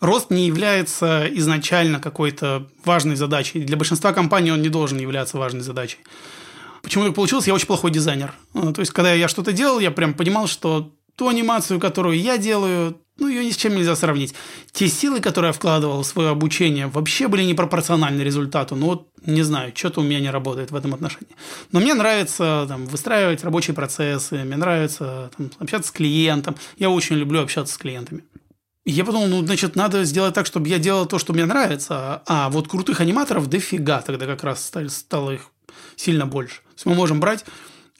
[0.00, 3.60] Рост не является изначально какой-то важной задачей.
[3.60, 5.98] Для большинства компаний он не должен являться важной задачей.
[6.82, 7.46] Почему так получилось?
[7.46, 8.32] Я очень плохой дизайнер.
[8.52, 12.96] То есть, когда я что-то делал, я прям понимал, что ту анимацию, которую я делаю,
[13.18, 14.34] ну, ее ни с чем нельзя сравнить.
[14.70, 18.76] Те силы, которые я вкладывал в свое обучение, вообще были непропорциональны результату.
[18.76, 21.34] Ну, вот, не знаю, что-то у меня не работает в этом отношении.
[21.72, 26.54] Но мне нравится там, выстраивать рабочие процессы, мне нравится там, общаться с клиентом.
[26.78, 28.22] Я очень люблю общаться с клиентами.
[28.88, 32.22] И я подумал, ну, значит, надо сделать так, чтобы я делал то, что мне нравится.
[32.26, 35.50] А вот крутых аниматоров дофига тогда как раз стало их
[35.94, 36.56] сильно больше.
[36.62, 37.44] То есть мы можем брать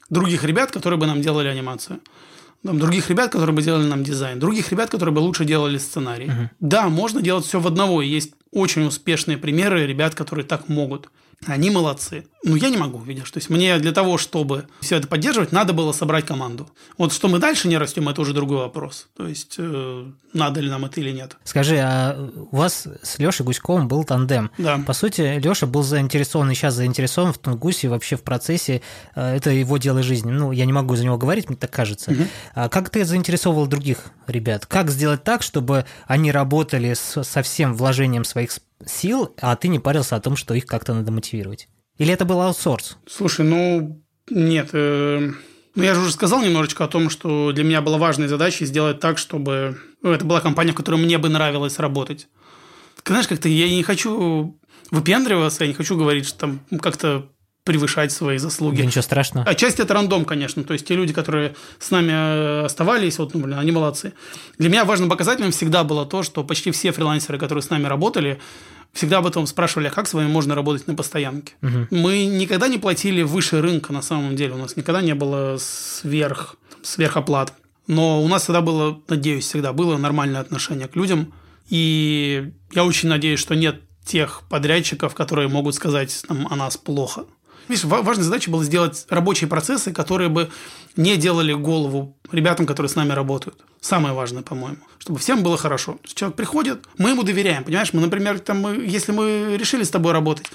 [0.09, 1.99] других ребят, которые бы нам делали анимацию
[2.63, 6.25] там, других ребят, которые бы делали нам дизайн, других ребят, которые бы лучше делали сценарий.
[6.25, 6.49] Uh-huh.
[6.59, 8.01] Да, можно делать все в одного.
[8.01, 11.09] Есть очень успешные примеры ребят, которые так могут.
[11.45, 12.25] Они молодцы.
[12.43, 13.29] Но я не могу, видишь.
[13.31, 16.69] То есть мне для того, чтобы все это поддерживать, надо было собрать команду.
[16.97, 19.07] Вот что мы дальше не растем, это уже другой вопрос.
[19.15, 21.37] То есть э, надо ли нам это или нет.
[21.43, 24.51] Скажи, а у вас с Лешей Гуськовым был тандем.
[24.57, 24.79] Да.
[24.85, 28.81] По сути, Леша был заинтересован и сейчас заинтересован в Тунгусе вообще в процессе.
[29.15, 30.31] Э, это его дело жизни.
[30.31, 32.11] Ну, я не могу за него говорить, мне так кажется.
[32.11, 32.23] Угу.
[32.55, 34.65] А как ты заинтересовал других ребят?
[34.65, 38.51] Как сделать так, чтобы они работали со всем вложением своих
[38.85, 41.67] сил, а ты не парился о том, что их как-то надо мотивировать?
[41.97, 42.97] Или это был аутсорс?
[43.07, 44.69] Слушай, ну, нет.
[44.73, 45.31] Э,
[45.75, 48.99] ну, я же уже сказал немножечко о том, что для меня была важной задачей сделать
[48.99, 52.27] так, чтобы ну, это была компания, в которой мне бы нравилось работать.
[53.05, 54.59] Знаешь, как-то я не хочу
[54.91, 57.29] выпендриваться, я не хочу говорить, что там как-то
[57.69, 58.77] превышать свои заслуги.
[58.77, 59.45] Да ничего страшного.
[59.45, 60.63] Отчасти это рандом, конечно.
[60.63, 64.13] То есть, те люди, которые с нами э, оставались, вот, ну, блин, они молодцы.
[64.57, 68.39] Для меня важным показателем всегда было то, что почти все фрилансеры, которые с нами работали,
[68.91, 71.53] всегда об этом спрашивали, а как с вами можно работать на постоянке.
[71.61, 71.87] Угу.
[71.91, 74.55] Мы никогда не платили выше рынка на самом деле.
[74.55, 77.53] У нас никогда не было сверх, сверхоплат.
[77.85, 81.33] Но у нас всегда было, надеюсь, всегда было нормальное отношение к людям.
[81.69, 87.25] И я очень надеюсь, что нет тех подрядчиков, которые могут сказать нам о нас плохо.
[87.69, 90.49] Видишь, важной задачей было сделать рабочие процессы, которые бы
[90.95, 93.63] не делали голову ребятам, которые с нами работают.
[93.79, 94.79] Самое важное, по-моему.
[94.97, 95.99] Чтобы всем было хорошо.
[96.03, 97.63] Человек приходит, мы ему доверяем.
[97.63, 100.47] Понимаешь, мы, например, там, мы, если мы решили с тобой работать,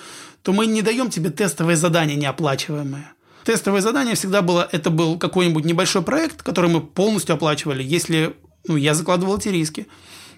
[0.43, 3.13] то мы не даем тебе тестовое задание неоплачиваемое.
[3.45, 8.35] Тестовое задание всегда было, это был какой-нибудь небольшой проект, который мы полностью оплачивали, если
[8.67, 9.87] ну, я закладывал эти риски.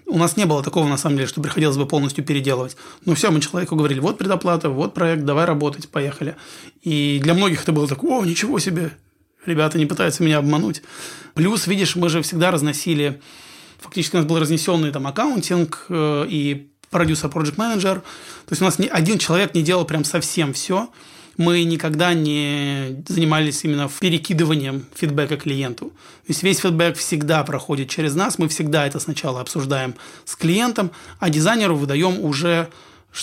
[0.07, 2.77] У нас не было такого, на самом деле, что приходилось бы полностью переделывать.
[3.05, 6.35] Но все, мы человеку говорили, вот предоплата, вот проект, давай работать, поехали.
[6.81, 8.91] И для многих это было так, о, ничего себе,
[9.45, 10.81] ребята не пытаются меня обмануть.
[11.33, 13.21] Плюс, видишь, мы же всегда разносили,
[13.79, 17.99] фактически у нас был разнесенный там аккаунтинг э, и продюсер, проект менеджер.
[17.99, 20.89] То есть у нас ни один человек не делал прям совсем все
[21.37, 25.85] мы никогда не занимались именно перекидыванием фидбэка клиенту.
[25.87, 29.95] То есть весь фидбэк всегда проходит через нас, мы всегда это сначала обсуждаем
[30.25, 32.69] с клиентом, а дизайнеру выдаем уже,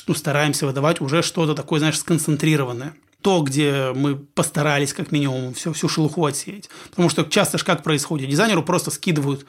[0.07, 5.73] ну, стараемся выдавать уже что-то такое, знаешь, сконцентрированное то, где мы постарались как минимум все,
[5.73, 6.69] всю шелуху отсеять.
[6.91, 8.29] Потому что часто же как происходит?
[8.29, 9.47] Дизайнеру просто скидывают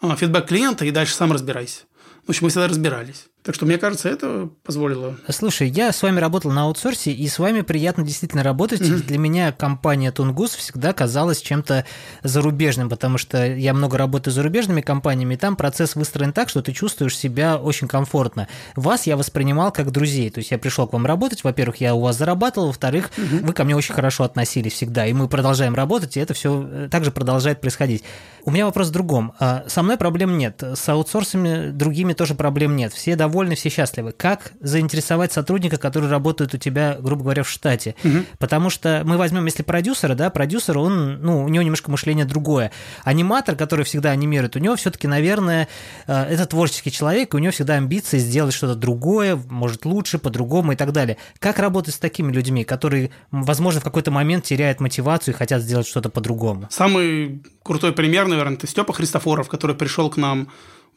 [0.00, 1.82] а, фидбэк клиента и дальше сам разбирайся.
[2.26, 3.26] В общем, мы всегда разбирались.
[3.42, 5.16] Так что, мне кажется, это позволило.
[5.30, 8.82] Слушай, я с вами работал на аутсорсе, и с вами приятно действительно работать.
[8.82, 9.06] Mm-hmm.
[9.06, 11.86] Для меня компания Тунгус всегда казалась чем-то
[12.22, 16.60] зарубежным, потому что я много работаю с зарубежными компаниями, и там процесс выстроен так, что
[16.60, 18.46] ты чувствуешь себя очень комфортно.
[18.76, 20.28] Вас я воспринимал как друзей.
[20.28, 23.46] То есть я пришел к вам работать, во-первых, я у вас зарабатывал, во-вторых, mm-hmm.
[23.46, 26.88] вы ко мне очень хорошо относились всегда, и мы продолжаем работать, и это все э,
[26.90, 28.04] также продолжает происходить.
[28.44, 29.32] У меня вопрос в другом.
[29.38, 32.92] А, со мной проблем нет, с аутсорсами другими тоже проблем нет.
[32.92, 34.12] Все довольны довольны, все счастливы.
[34.12, 37.94] Как заинтересовать сотрудника, который работает у тебя, грубо говоря, в штате?
[38.02, 38.24] Угу.
[38.38, 42.72] Потому что мы возьмем, если продюсера, да, продюсер, он, ну, у него немножко мышление другое.
[43.04, 45.68] Аниматор, который всегда анимирует, у него все-таки, наверное,
[46.06, 50.72] э, это творческий человек, и у него всегда амбиции сделать что-то другое, может лучше, по-другому
[50.72, 51.16] и так далее.
[51.38, 55.86] Как работать с такими людьми, которые, возможно, в какой-то момент теряют мотивацию и хотят сделать
[55.86, 56.66] что-то по-другому?
[56.70, 60.48] Самый крутой пример, наверное, это Степа Христофоров, который пришел к нам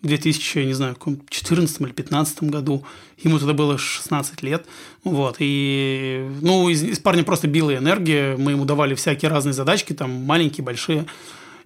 [0.04, 0.96] 2000, я не знаю,
[1.30, 2.86] 14 или 15 году.
[3.24, 4.66] Ему тогда было 16 лет.
[5.04, 5.38] Вот.
[5.40, 8.36] И, ну, из, из парня просто била энергия.
[8.38, 11.06] Мы ему давали всякие разные задачки, там, маленькие, большие.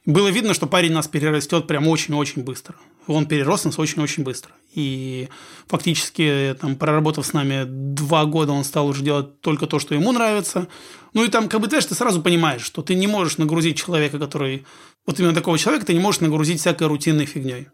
[0.06, 2.76] Было видно, что парень нас перерастет прям очень-очень быстро.
[3.08, 4.52] Он перерос нас очень-очень быстро.
[4.74, 5.28] И
[5.68, 10.12] фактически, там, проработав с нами два года, он стал уже делать только то, что ему
[10.12, 10.68] нравится.
[11.14, 14.20] Ну и там, как бы, знаешь, ты сразу понимаешь, что ты не можешь нагрузить человека,
[14.20, 14.66] который...
[15.08, 17.68] Вот именно такого человека ты не можешь нагрузить всякой рутинной фигней.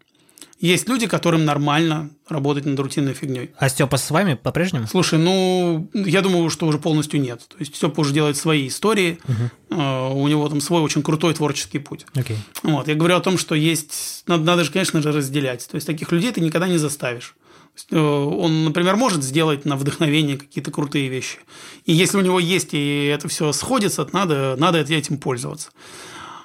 [0.60, 3.50] Есть люди, которым нормально работать над рутинной фигней.
[3.58, 4.86] А Степа с вами по-прежнему?
[4.86, 7.40] Слушай, ну, я думаю, что уже полностью нет.
[7.48, 9.82] То есть Степа уже делает свои истории, угу.
[10.20, 12.06] у него там свой очень крутой творческий путь.
[12.14, 12.36] Okay.
[12.62, 12.88] Вот.
[12.88, 15.68] Я говорю о том, что есть, надо, надо же, конечно же, разделять.
[15.68, 17.34] То есть таких людей ты никогда не заставишь.
[17.90, 21.38] Э, он, например, может сделать на вдохновение какие-то крутые вещи.
[21.84, 25.70] И если у него есть, и это все сходится, надо, надо этим пользоваться.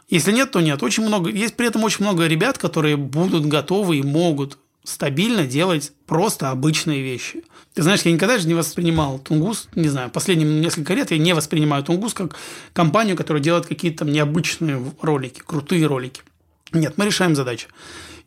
[0.10, 0.82] Если нет, то нет.
[0.82, 5.92] Очень много, есть при этом очень много ребят, которые будут готовы и могут стабильно делать
[6.08, 7.44] просто обычные вещи.
[7.76, 11.34] Ты знаешь, я никогда же не воспринимал Тунгус, не знаю, последние несколько лет я не
[11.34, 12.36] воспринимаю Тунгус как
[12.74, 16.24] компанию, которая делает какие-то там необычные ролики, крутые ролики.
[16.72, 17.68] Нет, мы решаем задачи.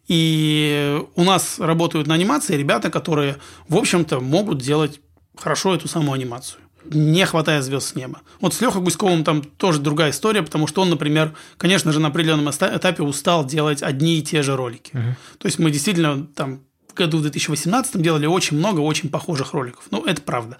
[0.07, 5.01] И у нас работают на анимации ребята, которые, в общем-то, могут делать
[5.37, 8.21] хорошо эту самую анимацию не хватает звезд с неба.
[8.41, 12.09] Вот с Лехой Гуськовым там тоже другая история, потому что он, например, конечно же, на
[12.09, 14.91] определенном этапе устал делать одни и те же ролики.
[14.95, 15.17] Угу.
[15.39, 19.85] То есть мы действительно там в году в 2018 делали очень много очень похожих роликов.
[19.91, 20.59] Ну, это правда.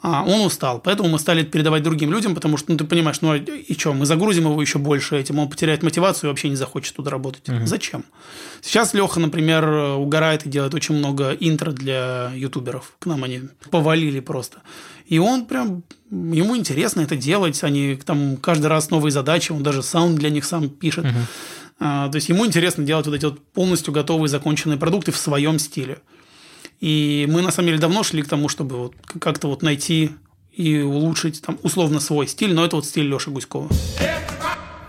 [0.00, 3.34] А он устал, поэтому мы стали передавать другим людям, потому что, ну, ты понимаешь, ну,
[3.34, 6.94] и что, мы загрузим его еще больше этим, он потеряет мотивацию и вообще не захочет
[6.94, 7.48] туда работать.
[7.48, 7.66] Угу.
[7.66, 8.04] Зачем?
[8.62, 12.94] Сейчас Леха, например, угорает и делает очень много интро для ютуберов.
[13.00, 14.58] К нам они повалили просто.
[15.06, 19.82] И он прям, ему интересно это делать, они там каждый раз новые задачи, он даже
[19.82, 21.06] саунд для них сам пишет.
[21.06, 21.14] Угу.
[21.80, 25.58] А, то есть ему интересно делать вот эти вот полностью готовые законченные продукты в своем
[25.58, 25.98] стиле.
[26.80, 30.12] И мы на самом деле давно шли к тому, чтобы вот как-то вот найти
[30.52, 33.68] и улучшить там условно свой стиль, но это вот стиль Лёши Гуськова.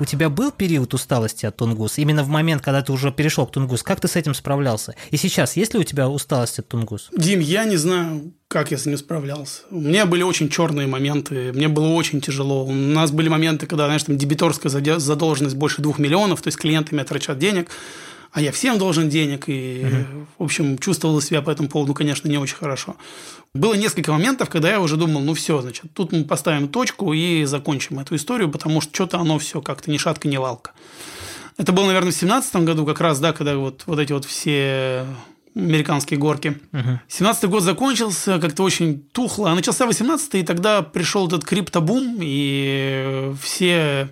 [0.01, 1.97] У тебя был период усталости от Тунгус?
[1.97, 4.95] Именно в момент, когда ты уже перешел к Тунгус, как ты с этим справлялся?
[5.11, 7.09] И сейчас есть ли у тебя усталость от Тунгус?
[7.15, 9.63] Дим, я не знаю, как я с ним справлялся.
[9.69, 12.65] У меня были очень черные моменты, мне было очень тяжело.
[12.65, 16.95] У нас были моменты, когда, знаешь, там дебиторская задолженность больше двух миллионов, то есть клиенты
[16.95, 17.69] меня трачат денег,
[18.31, 20.27] а я всем должен денег, и, угу.
[20.37, 22.95] в общем, чувствовал себя по этому поводу, конечно, не очень хорошо.
[23.53, 27.45] Было несколько моментов, когда я уже думал, ну все, значит, тут мы поставим точку и
[27.45, 30.71] закончим эту историю, потому что что-то оно все как-то ни шатка, ни валка.
[31.57, 35.05] Это было, наверное, в 2017 году, как раз, да, когда вот, вот эти вот все
[35.55, 36.59] американские горки.
[36.71, 36.99] Угу.
[37.07, 43.33] 17 год закончился, как-то очень тухло, а начался 18 и тогда пришел этот криптобум, и
[43.41, 44.09] все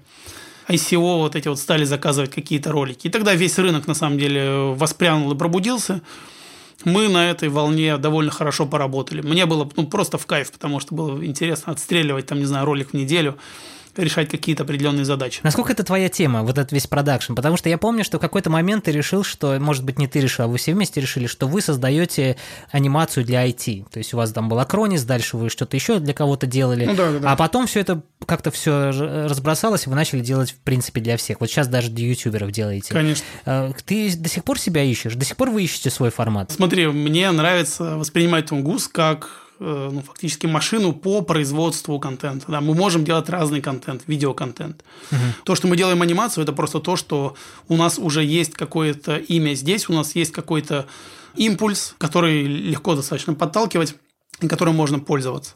[0.69, 3.07] ICO вот эти вот стали заказывать какие-то ролики.
[3.07, 6.01] И тогда весь рынок, на самом деле, воспрянул и пробудился.
[6.85, 9.21] Мы на этой волне довольно хорошо поработали.
[9.21, 12.91] Мне было ну, просто в кайф, потому что было интересно отстреливать, там, не знаю, ролик
[12.91, 13.37] в неделю
[13.97, 15.41] решать какие-то определенные задачи.
[15.43, 17.33] Насколько это твоя тема, вот этот весь продакшн?
[17.33, 20.19] Потому что я помню, что в какой-то момент ты решил, что, может быть, не ты
[20.19, 22.37] решил, а вы все вместе решили, что вы создаете
[22.71, 23.89] анимацию для IT.
[23.91, 26.85] То есть у вас там был Акронис, дальше вы что-то еще для кого-то делали.
[26.85, 27.31] Ну, да, да.
[27.31, 28.91] А потом все это как-то все
[29.27, 31.39] разбросалось, и вы начали делать, в принципе, для всех.
[31.39, 32.93] Вот сейчас даже для ютуберов делаете.
[32.93, 33.25] Конечно.
[33.45, 35.15] А, ты до сих пор себя ищешь?
[35.15, 36.51] До сих пор вы ищете свой формат?
[36.51, 42.45] Смотри, мне нравится воспринимать Тунгус как Э, ну, фактически машину по производству контента.
[42.51, 44.83] Да, мы можем делать разный контент, видеоконтент.
[45.11, 45.19] Угу.
[45.43, 47.35] То, что мы делаем анимацию, это просто то, что
[47.67, 50.87] у нас уже есть какое-то имя здесь, у нас есть какой-то
[51.35, 53.95] импульс, который легко достаточно подталкивать
[54.41, 55.55] и которым можно пользоваться.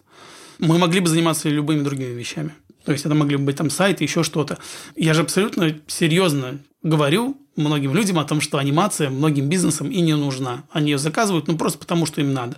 [0.59, 2.53] Мы могли бы заниматься любыми другими вещами.
[2.85, 4.57] То есть это могли бы быть там сайты, еще что-то.
[4.95, 10.15] Я же абсолютно серьезно говорю многим людям о том, что анимация многим бизнесам и не
[10.15, 10.63] нужна.
[10.71, 12.57] Они ее заказывают, ну просто потому, что им надо.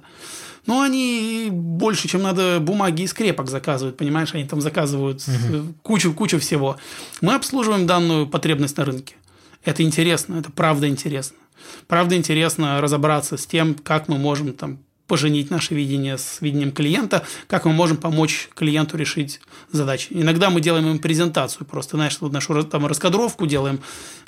[0.66, 4.34] Но они больше, чем надо бумаги и скрепок заказывают, понимаешь?
[4.34, 5.74] Они там заказывают угу.
[5.82, 6.78] кучу, кучу всего.
[7.22, 9.16] Мы обслуживаем данную потребность на рынке.
[9.66, 11.38] Это интересно, это правда интересно.
[11.88, 17.26] Правда интересно разобраться с тем, как мы можем там поженить наше видение с видением клиента,
[17.48, 20.08] как мы можем помочь клиенту решить задачи.
[20.12, 23.82] Иногда мы делаем им презентацию, просто, знаешь, вот нашу там раскадровку делаем,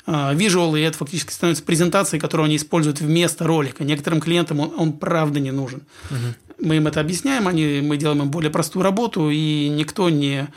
[0.06, 3.84] визуал, э, и это фактически становится презентацией, которую они используют вместо ролика.
[3.84, 5.82] Некоторым клиентам он, он правда не нужен.
[6.10, 6.66] Угу.
[6.68, 10.48] Мы им это объясняем, они, мы делаем им более простую работу, и никто не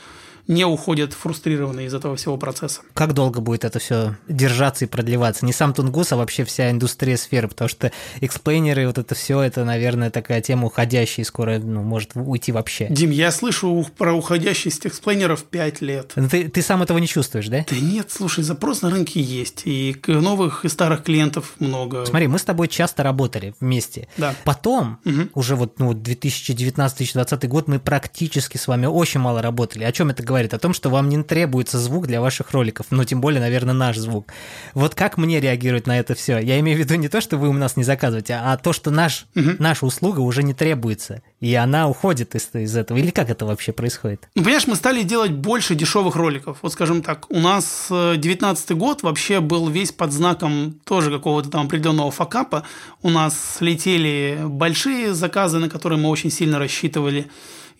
[0.50, 2.80] не уходят фрустрированные из этого всего процесса.
[2.92, 5.46] Как долго будет это все держаться и продлеваться?
[5.46, 9.64] Не сам Тунгус, а вообще вся индустрия сферы, потому что эксплейнеры, вот это все, это,
[9.64, 12.88] наверное, такая тема уходящая, и скоро ну, может уйти вообще.
[12.90, 16.12] Дим, я слышу про уходящесть эксплейнеров 5 лет.
[16.16, 17.64] Но ты, ты сам этого не чувствуешь, да?
[17.70, 22.04] Да нет, слушай, запрос на рынке есть, и новых и старых клиентов много.
[22.06, 24.08] Смотри, мы с тобой часто работали вместе.
[24.16, 24.34] Да.
[24.44, 25.28] Потом, угу.
[25.34, 29.84] уже вот ну, 2019-2020 год, мы практически с вами очень мало работали.
[29.84, 30.39] О чем это говорит?
[30.54, 33.96] О том, что вам не требуется звук для ваших роликов, ну, тем более, наверное, наш
[33.96, 34.32] звук.
[34.74, 36.38] Вот как мне реагировать на это все?
[36.38, 38.90] Я имею в виду не то, что вы у нас не заказываете, а то, что
[38.90, 39.50] наш, угу.
[39.58, 42.98] наша услуга уже не требуется, и она уходит из, из этого.
[42.98, 44.28] Или как это вообще происходит?
[44.34, 46.58] Ну, понимаешь, мы стали делать больше дешевых роликов.
[46.62, 51.66] Вот, скажем так, у нас 19 год вообще был весь под знаком тоже какого-то там
[51.66, 52.64] определенного факапа.
[53.02, 57.30] У нас летели большие заказы, на которые мы очень сильно рассчитывали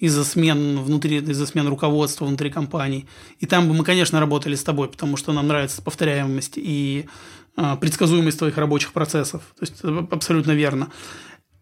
[0.00, 3.06] из-за смен внутри, из-за смен руководства внутри компаний.
[3.38, 7.06] И там бы мы, конечно, работали с тобой, потому что нам нравится повторяемость и
[7.56, 9.42] э, предсказуемость твоих рабочих процессов.
[9.58, 10.90] То есть это абсолютно верно.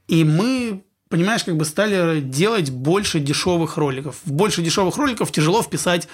[0.07, 4.17] И мы понимаешь, как бы стали делать больше дешевых роликов.
[4.25, 6.09] В больше дешевых роликов тяжело вписать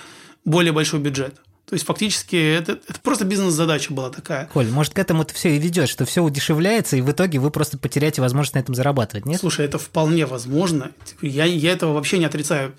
[0.45, 1.41] более большой бюджет.
[1.75, 4.47] То есть фактически это, это просто бизнес-задача была такая.
[4.53, 7.51] Коль, может, к этому это все и ведет, что все удешевляется, и в итоге вы
[7.51, 9.41] просто потеряете возможность на этом зарабатывать, нет?
[9.41, 10.93] Слушай, это вполне возможно.
[11.21, 12.77] Я, я этого вообще не отрицаю.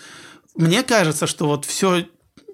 [0.55, 2.05] Мне кажется, что вот все,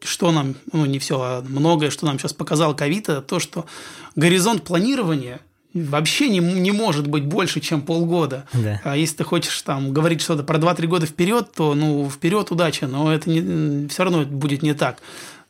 [0.04, 3.68] что нам, ну не все, а многое, что нам сейчас показал ковид, это то, что
[4.16, 5.42] горизонт планирования
[5.76, 8.48] вообще не, не может быть больше, чем полгода.
[8.54, 8.82] Да.
[8.84, 12.88] А если ты хочешь там говорить что-то про 2-3 года вперед, то ну вперед удача,
[12.88, 14.98] но это не, все равно будет не так.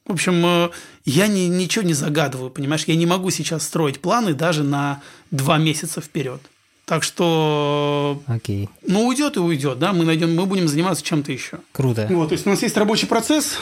[0.05, 0.69] В общем, э,
[1.05, 2.83] я не, ничего не загадываю, понимаешь?
[2.85, 6.41] Я не могу сейчас строить планы даже на два месяца вперед.
[6.85, 8.67] Так что, Окей.
[8.85, 11.59] ну уйдет и уйдет, да, мы найдем, мы будем заниматься чем-то еще.
[11.71, 12.07] Круто.
[12.09, 13.57] Вот, то есть у нас есть рабочий процесс,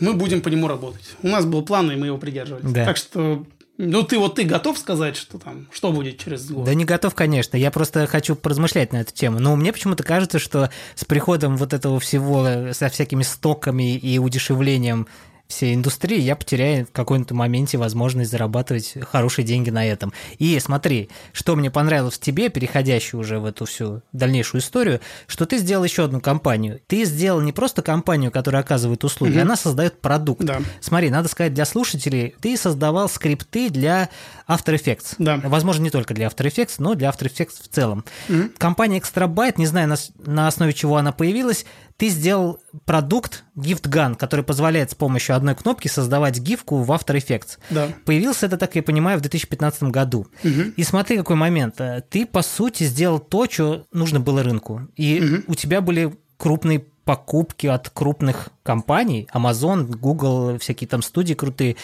[0.00, 1.14] мы будем по нему работать.
[1.22, 2.72] У нас был план, и мы его придерживались.
[2.72, 2.84] Да.
[2.86, 3.44] Так что
[3.78, 6.64] ну, ты вот ты готов сказать, что там, что будет через год?
[6.64, 7.56] Да не готов, конечно.
[7.56, 9.38] Я просто хочу поразмышлять на эту тему.
[9.38, 14.18] Но мне почему-то кажется, что с приходом вот этого всего, э, со всякими стоками и
[14.18, 15.06] удешевлением
[15.52, 20.12] всей индустрии, я потеряю в каком-то моменте возможность зарабатывать хорошие деньги на этом.
[20.38, 25.46] И смотри, что мне понравилось в тебе, переходящую уже в эту всю дальнейшую историю, что
[25.46, 26.80] ты сделал еще одну компанию.
[26.86, 29.42] Ты сделал не просто компанию, которая оказывает услуги, угу.
[29.42, 30.42] она создает продукт.
[30.42, 30.60] Да.
[30.80, 34.08] Смотри, надо сказать для слушателей, ты создавал скрипты для
[34.54, 35.14] After Effects.
[35.18, 35.40] Да.
[35.44, 38.04] Возможно, не только для After Effects, но для After Effects в целом.
[38.28, 38.50] Угу.
[38.58, 41.64] Компания Extrabyte, не знаю, на, на основе чего она появилась,
[41.96, 47.16] ты сделал продукт Gift Gun, который позволяет с помощью одной кнопки создавать гифку в After
[47.16, 47.58] Effects.
[47.70, 47.88] Да.
[48.04, 50.26] Появился это, так я понимаю, в 2015 году.
[50.42, 50.72] Угу.
[50.76, 51.80] И смотри, какой момент.
[52.10, 54.82] Ты, по сути, сделал то, что нужно было рынку.
[54.96, 55.44] И Мгм.
[55.46, 61.76] у тебя были крупные покупки от крупных компаний, Amazon, Google, всякие там студии крутые.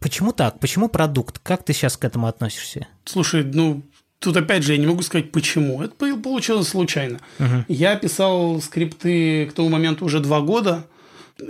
[0.00, 0.58] Почему так?
[0.60, 1.38] Почему продукт?
[1.38, 2.88] Как ты сейчас к этому относишься?
[3.04, 3.82] Слушай, ну,
[4.18, 5.82] тут опять же я не могу сказать почему.
[5.82, 7.20] Это по- получилось случайно.
[7.68, 10.86] Я писал скрипты к тому моменту уже два года.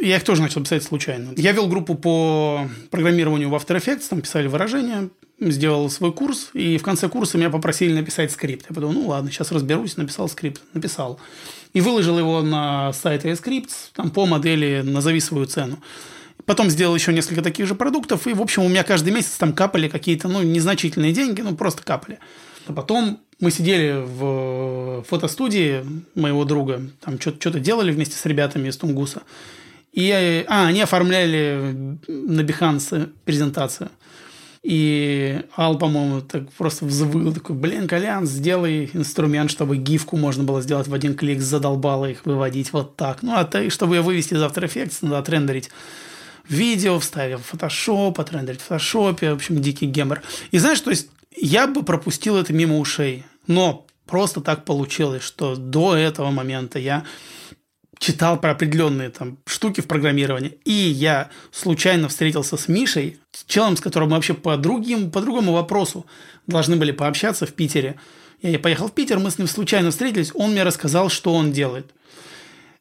[0.01, 1.33] Я их тоже начал писать случайно.
[1.37, 5.09] Я вел группу по программированию в After Effects, там писали выражения,
[5.41, 8.67] сделал свой курс, и в конце курса меня попросили написать скрипт.
[8.69, 10.61] Я подумал, ну ладно, сейчас разберусь, написал скрипт.
[10.75, 11.19] Написал.
[11.73, 15.79] И выложил его на сайт Scripts, там по модели «Назови свою цену».
[16.51, 19.53] Потом сделал еще несколько таких же продуктов, и, в общем, у меня каждый месяц там
[19.53, 22.19] капали какие-то, ну, незначительные деньги, ну, просто капали.
[22.67, 25.85] А потом мы сидели в фотостудии
[26.17, 29.23] моего друга, там что-то делали вместе с ребятами из Тунгуса.
[29.93, 33.89] И, а, они оформляли на Behance презентацию.
[34.65, 40.63] И Ал, по-моему, так просто взвыл, такой, блин, Колян, сделай инструмент, чтобы гифку можно было
[40.63, 43.23] сделать в один клик, задолбало их выводить вот так.
[43.23, 45.71] Ну, а ты, чтобы ее вывести из After Effects, надо отрендерить
[46.49, 50.23] видео, вставив в Photoshop, отрендерить в Photoshop, в общем, дикий гемор.
[50.51, 55.57] И знаешь, то есть я бы пропустил это мимо ушей, но просто так получилось, что
[55.57, 57.05] до этого момента я
[57.99, 63.77] читал про определенные там штуки в программировании, и я случайно встретился с Мишей, с челом,
[63.77, 66.07] с которым мы вообще по, другим, по другому вопросу
[66.47, 67.97] должны были пообщаться в Питере.
[68.43, 71.93] Я поехал в Питер, мы с ним случайно встретились, он мне рассказал, что он делает.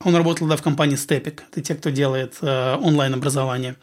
[0.06, 3.76] Он работал да, в компании Stepik, это те, кто делает э, онлайн-образование.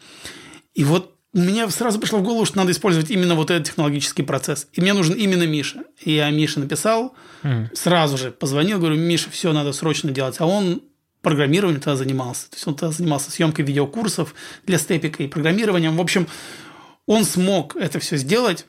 [0.73, 4.67] И вот мне сразу пришло в голову, что надо использовать именно вот этот технологический процесс.
[4.73, 5.83] И мне нужен именно Миша.
[6.01, 7.67] И я Мише написал, Mm.
[7.75, 10.37] сразу же позвонил, говорю, Миша, все надо срочно делать.
[10.39, 10.81] А он
[11.21, 12.49] программированием тогда занимался.
[12.49, 14.33] То есть он тогда занимался съемкой видеокурсов
[14.65, 15.95] для степика и программированием.
[15.95, 16.27] В общем,
[17.05, 18.65] он смог это все сделать.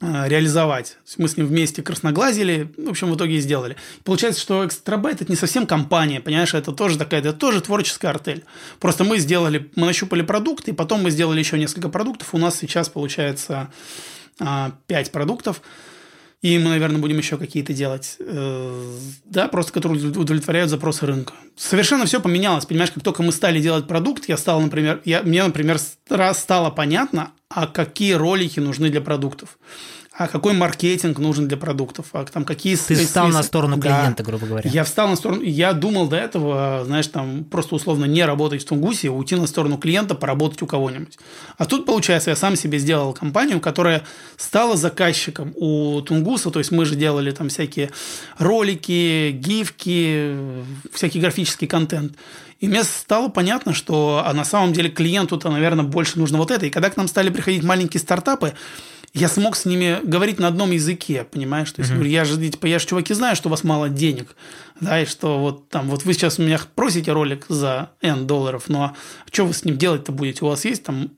[0.00, 0.98] Э, реализовать.
[1.18, 3.76] Мы с ним вместе красноглазили, в общем, в итоге и сделали.
[4.04, 8.44] Получается, что Экстрабайт– это не совсем компания, понимаешь, это тоже такая, это тоже творческая артель.
[8.80, 12.34] Просто мы сделали, мы нащупали продукт, и потом мы сделали еще несколько продуктов.
[12.34, 13.70] У нас сейчас получается
[14.38, 15.62] 5 продуктов.
[16.42, 21.32] И мы, наверное, будем еще какие-то делать, э, да, просто которые удовлетворяют запросы рынка.
[21.56, 22.66] Совершенно все поменялось.
[22.66, 25.78] Понимаешь, как только мы стали делать продукт, я стал, например, я, мне, например,
[26.08, 29.58] раз стало понятно, а какие ролики нужны для продуктов
[30.18, 32.74] а какой маркетинг нужен для продуктов, а там какие...
[32.76, 34.24] Ты встал на сторону клиента, да.
[34.24, 34.70] грубо говоря.
[34.70, 35.42] Я встал на сторону...
[35.42, 39.76] Я думал до этого, знаешь, там просто условно не работать в Тунгусе, уйти на сторону
[39.76, 41.18] клиента, поработать у кого-нибудь.
[41.58, 44.04] А тут, получается, я сам себе сделал компанию, которая
[44.38, 47.90] стала заказчиком у Тунгуса, то есть мы же делали там всякие
[48.38, 50.34] ролики, гифки,
[50.94, 52.14] всякий графический контент.
[52.58, 56.64] И мне стало понятно, что а на самом деле клиенту-то, наверное, больше нужно вот это.
[56.64, 58.54] И когда к нам стали приходить маленькие стартапы,
[59.16, 61.72] я смог с ними говорить на одном языке, понимаешь?
[61.72, 62.06] То есть, mm-hmm.
[62.06, 64.36] я же, типа, я же, чуваки, знаю, что у вас мало денег,
[64.80, 68.64] да, и что вот там, вот вы сейчас у меня просите ролик за N долларов,
[68.68, 68.94] но
[69.32, 70.44] что вы с ним делать-то будете?
[70.44, 71.12] У вас есть там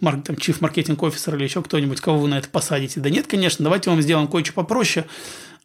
[0.00, 2.98] марк, там, чиф маркетинг офисер или еще кто-нибудь, кого вы на это посадите?
[2.98, 5.06] Да нет, конечно, давайте вам сделаем кое-что попроще.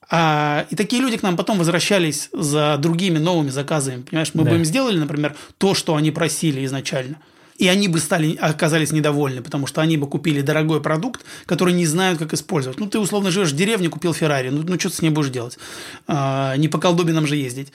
[0.07, 4.31] А, и такие люди к нам потом возвращались за другими новыми заказами, понимаешь?
[4.35, 4.51] Мы да.
[4.51, 7.17] бы им сделали, например, то, что они просили изначально–
[7.57, 11.85] и они бы стали, оказались недовольны, потому что они бы купили дорогой продукт, который не
[11.85, 12.79] знают, как использовать.
[12.79, 15.29] Ну, ты условно живешь в деревне, купил Феррари, ну, ну что ты с ней будешь
[15.29, 15.57] делать?
[16.07, 17.71] А, не по колдобинам же ездить.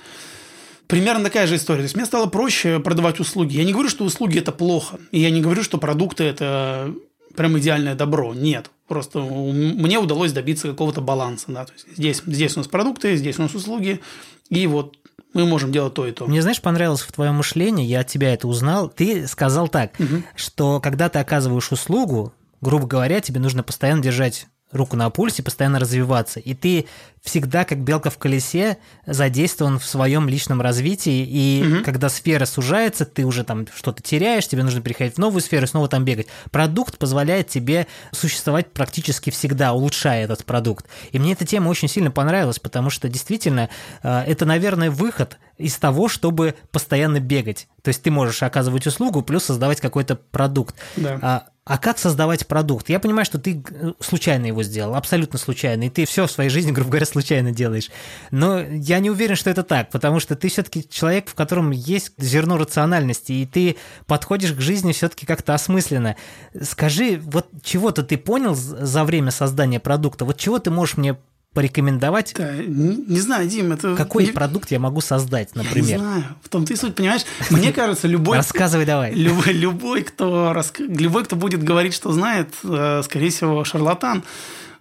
[0.86, 1.78] Примерно такая же история.
[1.78, 3.56] То есть мне стало проще продавать услуги.
[3.56, 4.98] Я не говорю, что услуги это плохо.
[5.12, 6.92] И я не говорю, что продукты это
[7.36, 8.34] прям идеальное добро.
[8.34, 8.70] Нет.
[8.88, 11.44] Просто мне удалось добиться какого-то баланса.
[11.48, 11.64] Да?
[11.64, 14.00] То есть здесь, здесь у нас продукты, здесь у нас услуги.
[14.48, 14.96] И вот
[15.32, 16.26] мы можем делать то и то.
[16.26, 18.88] Мне, знаешь, понравилось в твоем мышлении, я от тебя это узнал.
[18.88, 20.22] Ты сказал так, угу.
[20.34, 25.78] что когда ты оказываешь услугу, грубо говоря, тебе нужно постоянно держать руку на пульсе, постоянно
[25.78, 26.40] развиваться.
[26.40, 26.86] И ты
[27.22, 31.26] всегда, как белка в колесе, задействован в своем личном развитии.
[31.28, 31.84] И угу.
[31.84, 35.68] когда сфера сужается, ты уже там что-то теряешь, тебе нужно переходить в новую сферу и
[35.68, 36.28] снова там бегать.
[36.50, 40.86] Продукт позволяет тебе существовать практически всегда, улучшая этот продукт.
[41.12, 43.68] И мне эта тема очень сильно понравилась, потому что действительно
[44.02, 47.68] э, это, наверное, выход из того, чтобы постоянно бегать.
[47.82, 50.74] То есть ты можешь оказывать услугу, плюс создавать какой-то продукт.
[50.96, 51.48] Да.
[51.70, 52.88] А, как создавать продукт?
[52.88, 56.50] Я понимаю, что ты э, случайно его сделал, абсолютно случайно, и ты все в своей
[56.50, 57.92] жизни, грубо говоря, случайно делаешь.
[58.32, 62.14] Но я не уверен, что это так, потому что ты все-таки человек, в котором есть
[62.18, 66.16] зерно рациональности, и ты подходишь к жизни все-таки как-то осмысленно.
[66.60, 70.24] Скажи, вот чего-то ты понял за время создания продукта?
[70.24, 71.18] Вот чего ты можешь мне
[71.52, 72.34] порекомендовать?
[72.36, 73.96] Да, не, не знаю, Дим, это...
[73.96, 74.32] Какой не...
[74.32, 75.88] продукт я могу создать, например?
[75.88, 76.24] Я не знаю.
[76.42, 77.22] В том ты суть, понимаешь?
[77.50, 78.36] Мне кажется, любой...
[78.36, 79.12] Рассказывай давай.
[79.14, 84.22] Любой, любой, кто, любой, кто будет говорить, что знает, э, скорее всего, шарлатан.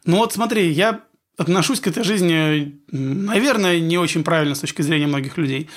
[0.05, 1.01] Ну вот смотри, я
[1.37, 5.69] отношусь к этой жизни, наверное, не очень правильно с точки зрения многих людей.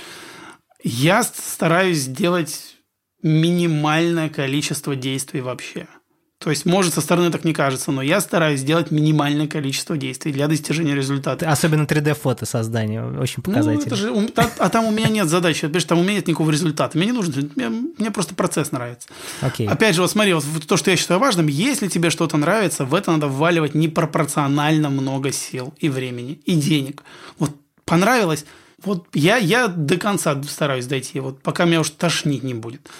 [0.84, 2.76] Я стараюсь сделать
[3.22, 5.86] минимальное количество действий вообще–
[6.42, 10.32] то есть, может, со стороны так не кажется, но я стараюсь сделать минимальное количество действий
[10.32, 11.48] для достижения результата.
[11.48, 13.84] Особенно 3D-фото создание очень показательно.
[13.84, 16.26] Ну, это же, а, а там у меня нет задачи, что там у меня нет
[16.26, 16.98] никакого результата.
[16.98, 19.08] Мне не нужен, мне, мне просто процесс нравится.
[19.40, 19.68] Окей.
[19.68, 22.94] Опять же, вот смотри, вот то, что я считаю важным, если тебе что-то нравится, в
[22.94, 27.04] это надо вваливать непропорционально много сил и времени, и денег.
[27.38, 27.52] Вот
[27.84, 28.44] понравилось,
[28.84, 32.90] вот я, я до конца стараюсь дойти, вот пока меня уж тошнить не будет.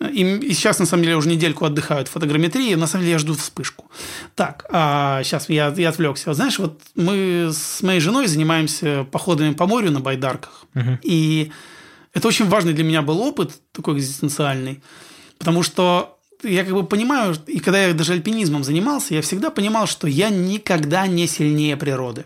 [0.00, 2.74] И, и сейчас, на самом деле, уже недельку отдыхают фотограмметрии.
[2.74, 3.90] На самом деле, я жду вспышку.
[4.34, 6.32] Так, а сейчас я, я отвлекся.
[6.32, 10.64] Знаешь, вот мы с моей женой занимаемся походами по морю на байдарках.
[10.74, 10.98] Угу.
[11.02, 11.52] И
[12.14, 14.82] это очень важный для меня был опыт, такой экзистенциальный.
[15.38, 19.86] Потому что я как бы понимаю, и когда я даже альпинизмом занимался, я всегда понимал,
[19.86, 22.24] что я никогда не сильнее природы.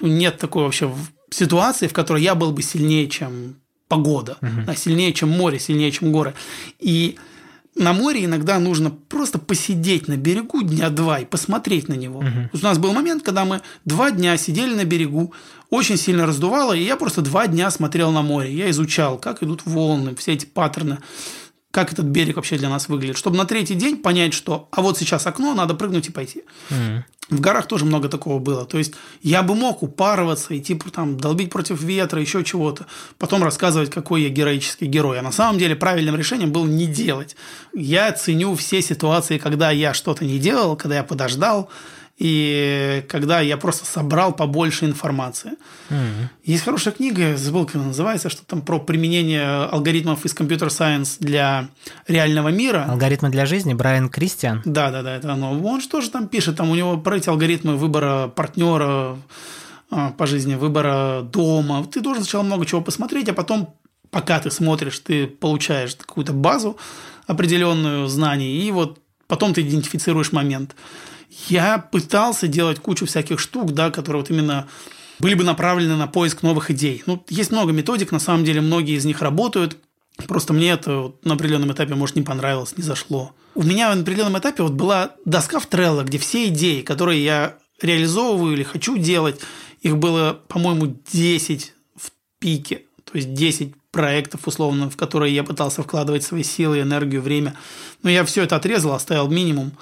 [0.00, 0.92] Нет такой вообще
[1.30, 3.56] ситуации, в которой я был бы сильнее, чем
[3.88, 4.74] погода, угу.
[4.76, 6.34] сильнее, чем море, сильнее, чем горы.
[6.78, 7.16] И
[7.74, 12.18] на море иногда нужно просто посидеть на берегу дня два и посмотреть на него.
[12.18, 12.50] Угу.
[12.52, 15.32] У нас был момент, когда мы два дня сидели на берегу,
[15.70, 18.52] очень сильно раздувало, и я просто два дня смотрел на море.
[18.52, 20.98] Я изучал, как идут волны, все эти паттерны,
[21.70, 24.98] как этот берег вообще для нас выглядит, чтобы на третий день понять, что а вот
[24.98, 26.42] сейчас окно, надо прыгнуть и пойти.
[26.70, 27.04] Угу.
[27.30, 28.64] В горах тоже много такого было.
[28.64, 32.86] То есть я бы мог упарываться и типа там долбить против ветра, еще чего-то,
[33.18, 35.18] потом рассказывать, какой я героический герой.
[35.18, 37.36] А на самом деле правильным решением было не делать.
[37.74, 41.70] Я ценю все ситуации, когда я что-то не делал, когда я подождал,
[42.18, 45.52] И когда я просто собрал побольше информации.
[45.88, 46.26] Mm-hmm.
[46.44, 51.18] Есть хорошая книга, забыл, как она называется, что там про применение алгоритмов из компьютер сайенс
[51.20, 51.68] для
[52.08, 52.86] реального мира.
[52.88, 54.62] Алгоритмы для жизни, Брайан Кристиан.
[54.64, 55.52] Да, да, да, это оно.
[55.62, 56.56] Он что же там пишет?
[56.56, 59.16] Там у него про эти алгоритмы выбора партнера
[59.90, 61.86] а, по жизни, выбора дома.
[61.86, 63.76] Ты должен сначала много чего посмотреть, а потом,
[64.10, 66.76] пока ты смотришь, ты получаешь какую-то базу
[67.28, 68.98] определенную знаний, и вот
[69.28, 70.74] потом ты идентифицируешь момент.
[71.30, 74.68] Я пытался делать кучу всяких штук, да, которые вот именно
[75.18, 77.02] были бы направлены на поиск новых идей.
[77.06, 79.76] Ну, есть много методик, на самом деле многие из них работают.
[80.26, 83.34] Просто мне это на определенном этапе, может, не понравилось, не зашло.
[83.54, 87.56] У меня на определенном этапе вот была доска в Trello, где все идеи, которые я
[87.80, 89.40] реализовываю или хочу делать,
[89.82, 92.10] их было, по-моему, 10 в
[92.40, 92.82] пике.
[93.04, 97.56] То есть 10 проектов, условно, в которые я пытался вкладывать свои силы, энергию, время.
[98.02, 99.72] Но я все это отрезал, оставил минимум.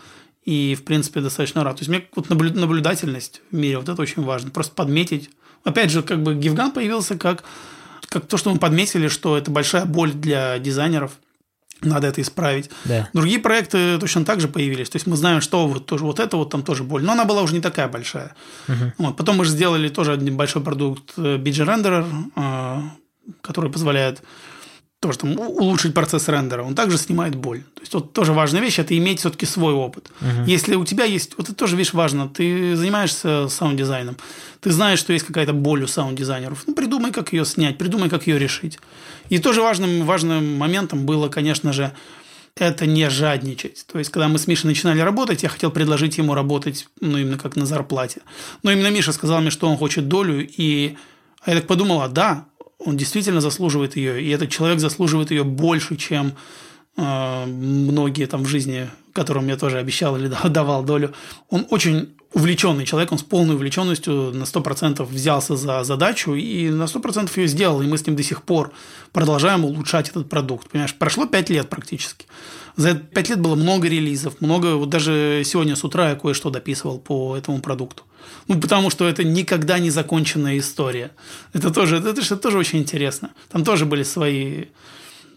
[0.47, 1.77] И, в принципе, достаточно рад.
[1.77, 4.51] То есть, мне вот наблюдательность в мире, вот это очень важно.
[4.51, 5.29] Просто подметить.
[5.65, 7.43] Опять же, как бы GifGun появился как,
[8.09, 11.19] как то, что мы подметили, что это большая боль для дизайнеров.
[11.83, 12.71] Надо это исправить.
[12.85, 13.09] Да.
[13.13, 14.89] Другие проекты точно так же появились.
[14.89, 17.03] То есть мы знаем, что вот тоже вот это вот там тоже боль.
[17.03, 18.35] Но она была уже не такая большая.
[18.69, 18.93] Угу.
[18.99, 19.17] Вот.
[19.17, 22.81] Потом мы же сделали тоже один большой продукт э, BG Renderer, э,
[23.43, 24.23] который позволяет
[25.07, 27.63] тоже там улучшить процесс рендера, он также снимает боль.
[27.75, 30.11] То есть вот тоже важная вещь– это иметь все-таки свой опыт.
[30.21, 30.45] Угу.
[30.47, 34.17] Если у тебя есть, вот это тоже вещь важно, ты занимаешься саунд-дизайном,
[34.61, 38.27] ты знаешь, что есть какая-то боль у саунд-дизайнеров, ну придумай, как ее снять, придумай, как
[38.27, 38.79] ее решить.
[39.29, 41.93] И тоже важным, важным моментом было, конечно же,
[42.57, 43.85] это не жадничать.
[43.87, 47.39] То есть, когда мы с Мишей начинали работать, я хотел предложить ему работать, ну, именно
[47.39, 48.23] как на зарплате.
[48.63, 50.97] Но именно Миша сказал мне, что он хочет долю, и
[51.43, 52.47] а я так подумала, да,
[52.79, 56.35] он действительно заслуживает ее, и этот человек заслуживает ее больше, чем
[56.97, 61.13] многие там в жизни, которым я тоже обещал или давал долю.
[61.51, 66.85] Он очень увлеченный человек, он с полной увлеченностью на 100% взялся за задачу и на
[66.85, 68.73] 100% ее сделал, и мы с ним до сих пор
[69.13, 70.69] продолжаем улучшать этот продукт.
[70.71, 72.27] Понимаешь, прошло 5 лет практически.
[72.77, 76.99] За 5 лет было много релизов, много, вот даже сегодня с утра я кое-что дописывал
[76.99, 78.03] по этому продукту.
[78.49, 81.13] Ну, потому что это никогда не законченная история.
[81.55, 83.31] Это тоже, это, это тоже очень интересно.
[83.49, 84.67] Там тоже были свои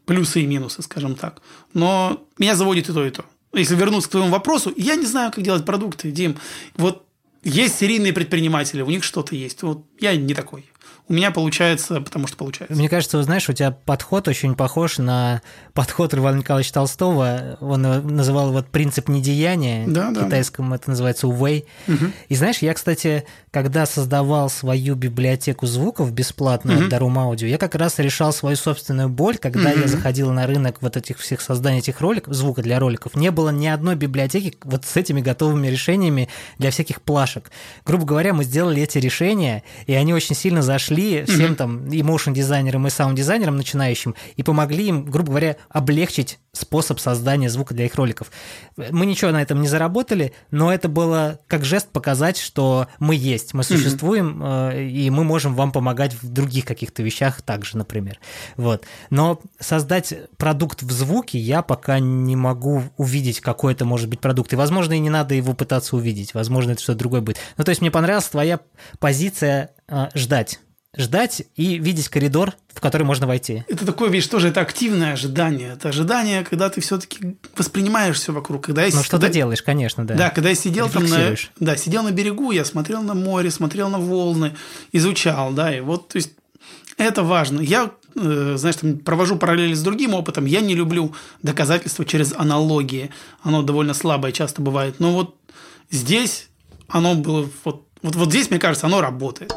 [0.09, 1.39] плюсы и минусы, скажем так.
[1.75, 3.25] Но меня заводит и то, и то.
[3.53, 6.35] Если вернуться к твоему вопросу, я не знаю, как делать продукты, Дим.
[6.77, 7.05] Вот
[7.43, 9.61] есть серийные предприниматели, у них что-то есть.
[9.61, 10.65] Вот я не такой
[11.09, 12.75] у меня получается, потому что получается.
[12.75, 15.41] Мне кажется, знаешь, у тебя подход очень похож на
[15.73, 17.57] подход Льва Николаевича Толстого.
[17.61, 19.87] Он называл вот принцип недеяния.
[19.87, 20.25] Да, да.
[20.25, 21.65] Китайском это называется увей.
[21.87, 22.05] Угу.
[22.27, 26.83] И знаешь, я, кстати, когда создавал свою библиотеку звуков бесплатную угу.
[26.85, 29.79] от Дарум Аудио, я как раз решал свою собственную боль, когда угу.
[29.79, 33.15] я заходил на рынок вот этих всех созданий этих роликов, звука для роликов.
[33.15, 36.29] Не было ни одной библиотеки вот с этими готовыми решениями
[36.59, 37.49] для всяких плашек.
[37.83, 42.03] Грубо говоря, мы сделали эти решения, и они очень сильно зашли помогли всем там и
[42.03, 47.95] моушн-дизайнерам, и саунд-дизайнерам начинающим, и помогли им, грубо говоря, облегчить способ создания звука для их
[47.95, 48.31] роликов.
[48.75, 53.53] Мы ничего на этом не заработали, но это было как жест показать, что мы есть,
[53.53, 54.89] мы существуем, mm-hmm.
[54.89, 58.19] и мы можем вам помогать в других каких-то вещах также, например.
[58.57, 58.85] Вот.
[59.09, 64.51] Но создать продукт в звуке я пока не могу увидеть, какой это может быть продукт.
[64.53, 66.33] И, возможно, и не надо его пытаться увидеть.
[66.33, 67.37] Возможно, это что-то другое будет.
[67.57, 68.59] Ну, то есть мне понравилась твоя
[68.99, 70.59] позиция э, ждать
[70.99, 73.63] ждать и видеть коридор, в который можно войти.
[73.67, 75.73] Это такое, видишь, тоже это активное ожидание.
[75.73, 78.65] Это ожидание, когда ты все-таки воспринимаешь все вокруг.
[78.65, 80.15] Когда я, ну, что ты делаешь, конечно, да.
[80.15, 83.89] Да, когда я сидел там на, да, сидел на берегу, я смотрел на море, смотрел
[83.89, 84.55] на волны,
[84.91, 86.31] изучал, да, и вот, то есть,
[86.97, 87.61] это важно.
[87.61, 90.45] Я, э, знаешь, там, провожу параллели с другим опытом.
[90.45, 93.09] Я не люблю доказательства через аналогии.
[93.41, 94.95] Оно довольно слабое часто бывает.
[94.99, 95.35] Но вот
[95.89, 96.49] здесь
[96.89, 99.53] оно было вот, вот, вот здесь, мне кажется, оно работает.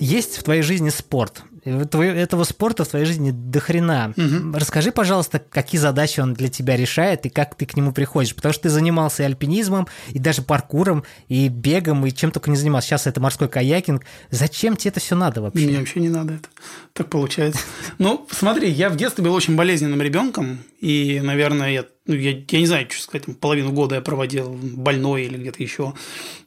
[0.00, 1.42] Есть в твоей жизни спорт.
[1.62, 4.14] Этого спорта в твоей жизни до хрена.
[4.16, 4.56] Угу.
[4.56, 8.34] Расскажи, пожалуйста, какие задачи он для тебя решает и как ты к нему приходишь.
[8.34, 12.56] Потому что ты занимался и альпинизмом, и даже паркуром, и бегом, и чем только не
[12.56, 12.88] занимался.
[12.88, 14.04] Сейчас это морской каякинг.
[14.30, 15.66] Зачем тебе это все надо вообще?
[15.66, 16.48] Мне вообще не надо это.
[16.94, 17.60] Так получается.
[17.98, 22.58] Ну, смотри, я в детстве был очень болезненным ребенком, и, наверное, я ну, я, я
[22.58, 25.94] не знаю, что сказать, половину года я проводил больной или где-то еще,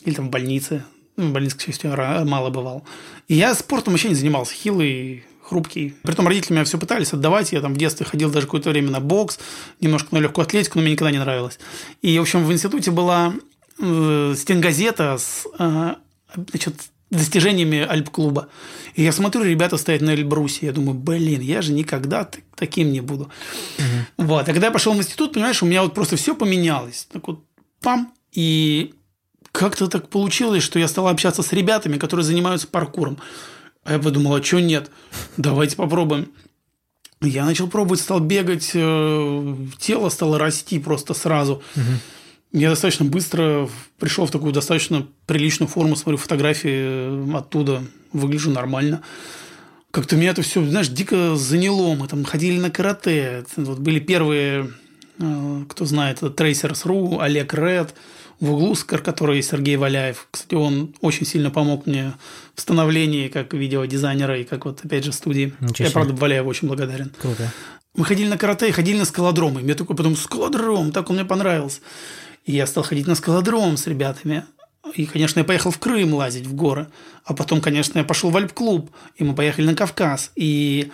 [0.04, 0.84] или там в больнице.
[1.16, 1.96] Ну, в больнице, к счастью,
[2.26, 2.84] мало бывал.
[3.28, 4.54] И я спортом вообще не занимался.
[4.54, 5.96] Хилый, хрупкий.
[6.04, 7.52] Притом родители меня все пытались отдавать.
[7.52, 9.40] Я там в детстве ходил даже какое-то время на бокс,
[9.80, 11.60] немножко на легкую атлетику, но мне никогда не нравилось.
[12.02, 13.34] И, в общем, в институте была
[13.80, 15.96] э, стенгазета с э,
[16.36, 16.76] значит,
[17.12, 18.50] достижениями Альп-клуба.
[18.96, 20.68] И я смотрю, ребята стоят на Эльбрусе.
[20.68, 23.30] Я думаю, блин, я же никогда таким не буду.
[23.78, 24.26] Угу.
[24.26, 24.50] Вот.
[24.50, 27.08] А когда я пошел в институт, понимаешь, у меня вот просто все поменялось.
[27.12, 27.44] Так вот,
[27.82, 28.94] пам, и
[29.54, 33.20] как-то так получилось, что я стал общаться с ребятами, которые занимаются паркуром.
[33.84, 34.90] А я подумал, а что нет?
[35.38, 36.32] Давайте попробуем.
[37.22, 41.62] Я начал пробовать, стал бегать, э, тело стало расти просто сразу.
[41.76, 42.60] Угу.
[42.60, 49.04] Я достаточно быстро пришел в такую достаточно приличную форму, смотрю фотографии э, оттуда, выгляжу нормально.
[49.92, 51.94] Как-то меня это все, знаешь, дико заняло.
[51.94, 53.46] Мы там ходили на карате.
[53.56, 54.72] Вот были первые,
[55.20, 57.94] э, кто знает, Tracers.ru, Олег Ред–
[58.44, 60.28] в углу, который Сергей Валяев.
[60.30, 62.14] Кстати, он очень сильно помог мне
[62.56, 65.54] в становлении как видеодизайнера и как вот, опять же, студии.
[65.62, 67.14] Ничего Я, правда, Валяеву очень благодарен.
[67.22, 67.50] Круто.
[67.96, 69.62] Мы ходили на карате и ходили на скалодромы.
[69.62, 71.80] Мне такой потом скалодром, так он мне понравился.
[72.44, 74.44] И я стал ходить на скалодром с ребятами.
[74.94, 76.88] И, конечно, я поехал в Крым лазить в горы.
[77.24, 78.92] А потом, конечно, я пошел в Альп-клуб.
[79.16, 80.32] И мы поехали на Кавказ.
[80.36, 80.92] И,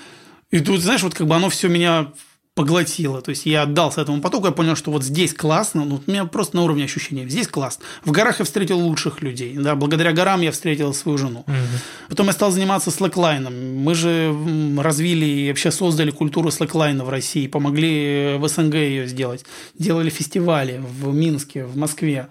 [0.51, 2.11] и тут, знаешь, вот как бы оно все меня
[2.59, 3.21] поглотило.
[3.21, 6.25] То есть я отдался этому потоку, я понял, что вот здесь классно, ну, у меня
[6.25, 7.85] просто на уровне ощущения, здесь классно.
[8.03, 11.45] В горах я встретил лучших людей, да, благодаря горам я встретил свою жену.
[11.47, 11.55] Угу.
[12.09, 13.77] Потом я стал заниматься слэклайном.
[13.77, 14.35] Мы же
[14.77, 19.45] развили и вообще создали культуру слэклайна в России, помогли в СНГ ее сделать.
[19.77, 22.27] Делали фестивали в Минске, в Москве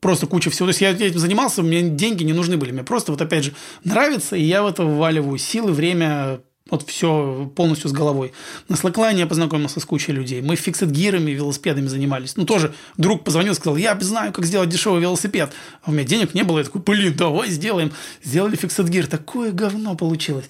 [0.00, 0.66] просто куча всего.
[0.66, 2.72] То есть я этим занимался, мне деньги не нужны были.
[2.72, 3.52] Мне просто вот опять же
[3.84, 6.40] нравится, и я в это вваливаю силы, время,
[6.70, 8.32] вот все полностью с головой.
[8.68, 10.40] На слэклайне я познакомился с кучей людей.
[10.40, 12.36] Мы фиксит-гирами, велосипедами занимались.
[12.36, 15.52] Ну, тоже друг позвонил, сказал, я знаю, как сделать дешевый велосипед.
[15.82, 16.58] А у меня денег не было.
[16.58, 17.92] Я такой, блин, давай сделаем.
[18.22, 19.06] Сделали фиксит-гир.
[19.08, 20.46] Такое говно получилось.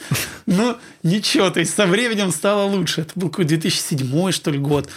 [0.46, 3.00] Но ничего, то есть со временем стало лучше.
[3.00, 4.88] Это был какой-то 2007 что ли, год.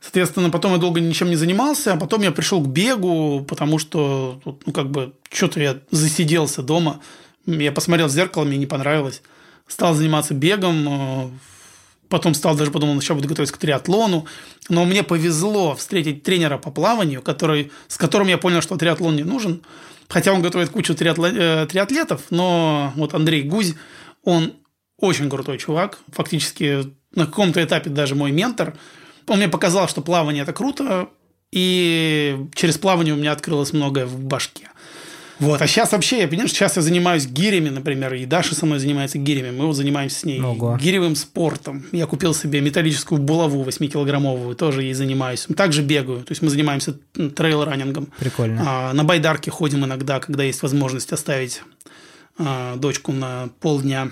[0.00, 4.40] Соответственно, потом я долго ничем не занимался, а потом я пришел к бегу, потому что,
[4.44, 7.00] ну, как бы, что-то я засиделся дома.
[7.46, 9.22] Я посмотрел в зеркало, мне не понравилось
[9.66, 11.30] стал заниматься бегом, э,
[12.08, 14.26] потом стал даже подумал, еще буду готовиться к триатлону.
[14.68, 19.24] Но мне повезло встретить тренера по плаванию, который, с которым я понял, что триатлон не
[19.24, 19.62] нужен.
[20.08, 23.74] Хотя он готовит кучу э, триатлетов, но вот Андрей Гузь,
[24.22, 24.52] он
[24.98, 28.76] очень крутой чувак, фактически на каком-то этапе даже мой ментор.
[29.26, 31.08] Он мне показал, что плавание– это круто,
[31.50, 34.70] и через плавание у меня открылось многое в башке.
[35.38, 35.60] Вот.
[35.60, 39.18] А сейчас вообще, я понимаю, сейчас я занимаюсь гирями, например, и Даша со мной занимается
[39.18, 39.50] гирями.
[39.50, 40.78] Мы вот занимаемся с ней Ого.
[40.80, 41.84] гиревым спортом.
[41.92, 45.46] Я купил себе металлическую булаву 8-килограммовую, тоже ей занимаюсь.
[45.56, 48.08] Также бегаю, то есть мы занимаемся трейл-раннингом.
[48.18, 48.62] Прикольно.
[48.66, 51.62] А, на байдарке ходим иногда, когда есть возможность оставить
[52.38, 54.10] а, дочку на полдня.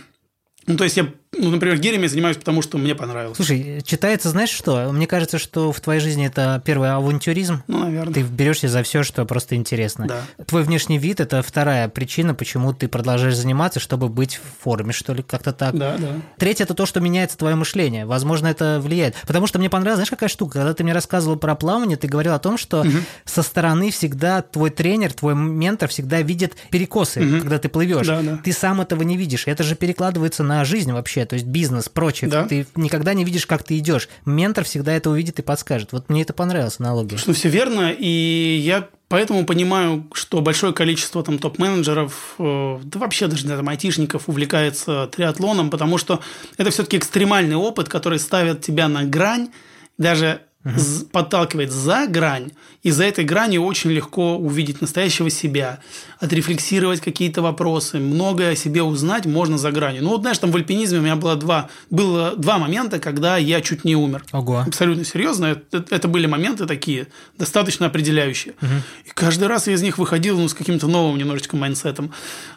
[0.66, 1.08] Ну, то есть я
[1.39, 3.37] ну, например, гирями занимаюсь, потому что мне понравилось.
[3.37, 4.91] Слушай, читается, знаешь что?
[4.93, 7.62] Мне кажется, что в твоей жизни это первый авантюризм.
[7.66, 8.14] Ну, наверное.
[8.14, 10.07] Ты берешься за все, что просто интересно.
[10.07, 10.45] Да.
[10.45, 15.12] Твой внешний вид– это вторая причина, почему ты продолжаешь заниматься, чтобы быть в форме, что
[15.14, 15.76] ли, как-то так.
[15.76, 16.20] Да, да.
[16.39, 18.07] Третье– это то, что меняется твое мышление.
[18.07, 19.16] Возможно, это влияет.
[19.26, 20.59] Потому что мне понравилось, знаешь, какая штука?
[20.59, 22.91] Когда ты мне рассказывал про плавание, ты говорил о том, что угу.
[23.24, 27.41] со стороны всегда твой тренер, твой ментор всегда видит перекосы, угу.
[27.41, 28.07] когда ты плывешь.
[28.07, 28.39] Да, да.
[28.43, 29.47] Ты сам этого не видишь.
[29.47, 32.30] Это же перекладывается на жизнь вообще, то есть бизнес, прочее.
[32.30, 32.46] Да.
[32.46, 34.08] Ты никогда не видишь, как ты идешь.
[34.24, 35.92] Ментор всегда это увидит и подскажет.
[35.92, 37.16] Вот мне это понравилось, аналогия.
[37.16, 43.28] Что все верно, и я Поэтому понимаю, что большое количество там топ-менеджеров, э, да вообще
[43.28, 46.20] даже там айтишников увлекается триатлоном, потому что
[46.56, 49.50] это все-таки экстремальный опыт, который ставит тебя на грань,
[49.98, 51.06] даже угу.
[51.12, 52.50] подталкивает за грань,
[52.82, 55.80] и за этой гранью очень легко увидеть настоящего себя,
[56.20, 60.02] отрефлексировать какие-то вопросы, многое о себе узнать можно за гранью.
[60.02, 63.60] Ну вот знаешь, там в альпинизме у меня было два, было два момента, когда я
[63.60, 64.24] чуть не умер.
[64.32, 64.64] Ого.
[64.66, 65.46] Абсолютно серьезно.
[65.70, 67.08] Это, это были моменты такие,
[67.38, 68.54] достаточно определяющие.
[68.60, 68.72] Угу.
[69.06, 72.12] И каждый раз я из них выходил ну, с каким-то новым немножечко майнсетом.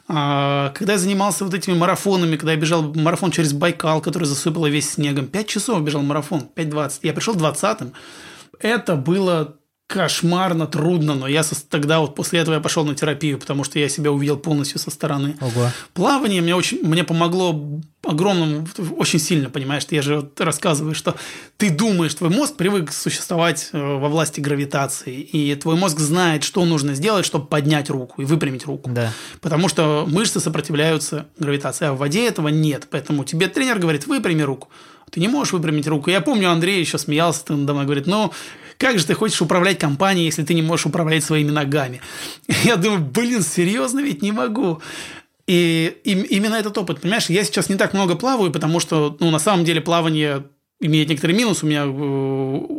[0.10, 4.68] А, когда я занимался вот этими марафонами, когда я бежал марафон через Байкал, который засыпало
[4.68, 6.99] весь снегом, 5 часов бежал марафон, 5.20.
[7.03, 7.93] Я пришел 20-м.
[8.60, 9.58] Это было
[9.88, 13.88] кошмарно трудно, но я тогда вот после этого я пошел на терапию, потому что я
[13.88, 15.38] себя увидел полностью со стороны.
[15.40, 15.72] Ого.
[15.94, 18.68] Плавание мне очень мне помогло огромному,
[18.98, 21.16] очень сильно, понимаешь, я же вот рассказываю, что
[21.56, 26.66] ты думаешь, твой мозг привык существовать э, во власти гравитации, и твой мозг знает, что
[26.66, 28.90] нужно сделать, чтобы поднять руку и выпрямить руку.
[28.90, 29.14] Да.
[29.42, 32.88] Потому что мышцы сопротивляются гравитации, а в воде этого нет.
[32.90, 34.70] Поэтому тебе тренер говорит, выпрями руку.
[35.12, 36.10] Ты не можешь выпрямить руку.
[36.10, 38.34] Я помню, Андрей еще смеялся, ты надо мной говорит, ну,
[38.78, 42.02] как же ты хочешь управлять компанией, если ты не можешь управлять своими ногами?
[42.64, 44.82] Я думаю, блин, серьезно ведь не могу.
[45.48, 49.32] И, и именно этот опыт, понимаешь, я сейчас не так много плаваю, потому что, ну,
[49.32, 50.44] на самом деле плавание
[50.82, 51.64] имеет некоторый минус.
[51.64, 52.77] У меня э,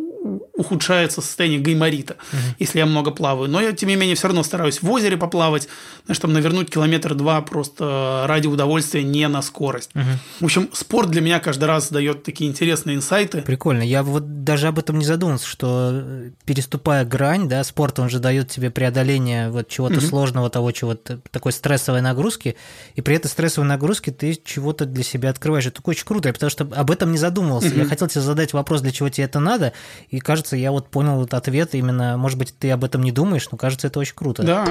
[0.58, 2.40] ухудшается состояние гайморита, угу.
[2.58, 3.48] если я много плаваю.
[3.48, 5.68] Но я, тем не менее, все равно стараюсь в озере поплавать,
[6.04, 9.90] знаешь, там навернуть километр-два просто ради удовольствия, не на скорость.
[9.94, 10.04] Угу.
[10.40, 13.42] В общем, спорт для меня каждый раз дает такие интересные инсайты.
[13.42, 13.82] Прикольно.
[13.82, 18.18] Я вот даже об этом не задумался, что э, переступая грань, да, спорт, он же
[18.18, 20.06] дает тебе преодоление вот чего-то угу.
[20.06, 22.56] сложного, того, чего-то такой стрессовой нагрузки,
[22.96, 25.66] и при этой стрессовой нагрузке ты чего-то для себя открываешь.
[25.66, 27.68] Это очень круто, потому что об этом не задумывался.
[27.68, 27.78] Угу.
[27.78, 29.72] Я хотел тебе задать вопрос, для чего тебе это надо,
[30.08, 33.48] и кажется, я вот понял этот ответ именно, может быть, ты об этом не думаешь,
[33.50, 34.42] но кажется, это очень круто.
[34.42, 34.64] Да.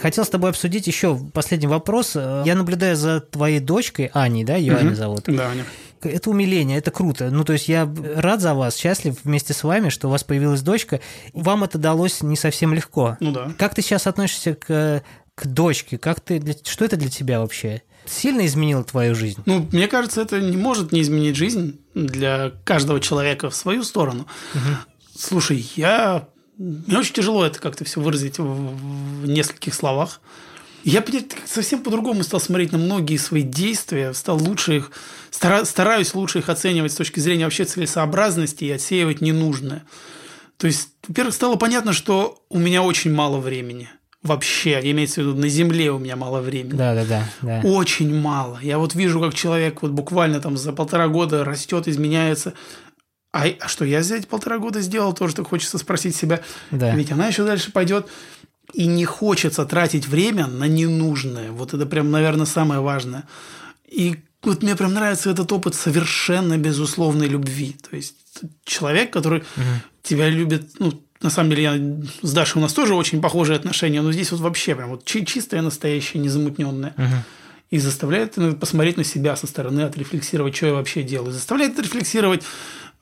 [0.00, 2.14] Хотел с тобой обсудить еще последний вопрос.
[2.14, 4.80] Я наблюдаю за твоей дочкой Аней, да, ее угу.
[4.80, 5.24] Аня зовут.
[5.26, 5.64] Да, Аня.
[6.02, 7.30] Это умиление, это круто.
[7.30, 10.60] Ну, то есть я рад за вас, счастлив вместе с вами, что у вас появилась
[10.60, 11.00] дочка.
[11.32, 13.16] Вам это далось не совсем легко.
[13.18, 13.50] Ну да.
[13.58, 15.02] Как ты сейчас относишься к,
[15.34, 15.98] к дочке?
[15.98, 17.82] Как ты, что это для тебя вообще?
[18.06, 19.42] Сильно изменило твою жизнь?
[19.46, 24.26] Ну, мне кажется, это не может не изменить жизнь для каждого человека в свою сторону.
[24.54, 25.18] Угу.
[25.18, 26.28] Слушай, я
[26.58, 30.20] мне очень тяжело это как-то все выразить в, в нескольких словах.
[30.84, 31.04] Я
[31.46, 34.92] совсем по-другому стал смотреть на многие свои действия, стал лучше их,
[35.30, 39.84] стараюсь лучше их оценивать с точки зрения вообще целесообразности и отсеивать ненужное.
[40.58, 43.90] То есть, во-первых, стало понятно, что у меня очень мало времени.
[44.26, 46.76] Вообще, имеется в виду, на Земле у меня мало времени.
[46.76, 47.60] Да, да, да, да.
[47.64, 48.58] Очень мало.
[48.60, 52.54] Я вот вижу, как человек вот буквально там за полтора года растет, изменяется.
[53.32, 56.40] А, а что я за эти полтора года сделал, тоже так хочется спросить себя.
[56.70, 56.94] Да.
[56.94, 58.06] Ведь она еще дальше пойдет
[58.72, 61.50] и не хочется тратить время на ненужное.
[61.52, 63.24] Вот это прям, наверное, самое важное.
[63.86, 67.76] И вот мне прям нравится этот опыт совершенно безусловной любви.
[67.88, 68.16] То есть
[68.64, 69.64] человек, который угу.
[70.02, 71.74] тебя любит, ну, на самом деле, я
[72.22, 75.62] с Дашей у нас тоже очень похожие отношения, но здесь вот вообще прям вот чистое,
[75.62, 76.94] настоящее, незамутненное.
[76.96, 77.14] Угу.
[77.70, 81.32] И заставляет посмотреть на себя со стороны, отрефлексировать, что я вообще делаю.
[81.32, 82.42] Заставляет отрефлексировать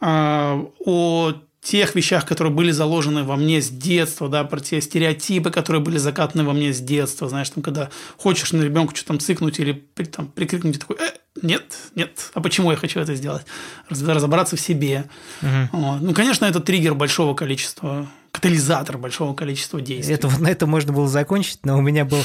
[0.01, 1.33] э, о
[1.65, 5.97] тех вещах, которые были заложены во мне с детства, да, про те стереотипы, которые были
[5.97, 9.73] закатаны во мне с детства, знаешь, там, когда хочешь на ребенка что-то там цикнуть или
[10.13, 11.13] там, прикрикнуть, такой, э,
[11.43, 13.47] нет, нет, а почему я хочу это сделать?
[13.89, 15.07] Разобраться в себе.
[15.41, 15.81] Угу.
[15.81, 16.01] Вот.
[16.03, 20.13] Ну, конечно, это триггер большого количества катализатор большого количества действий.
[20.13, 22.19] Это, вот на это можно было закончить, но у меня был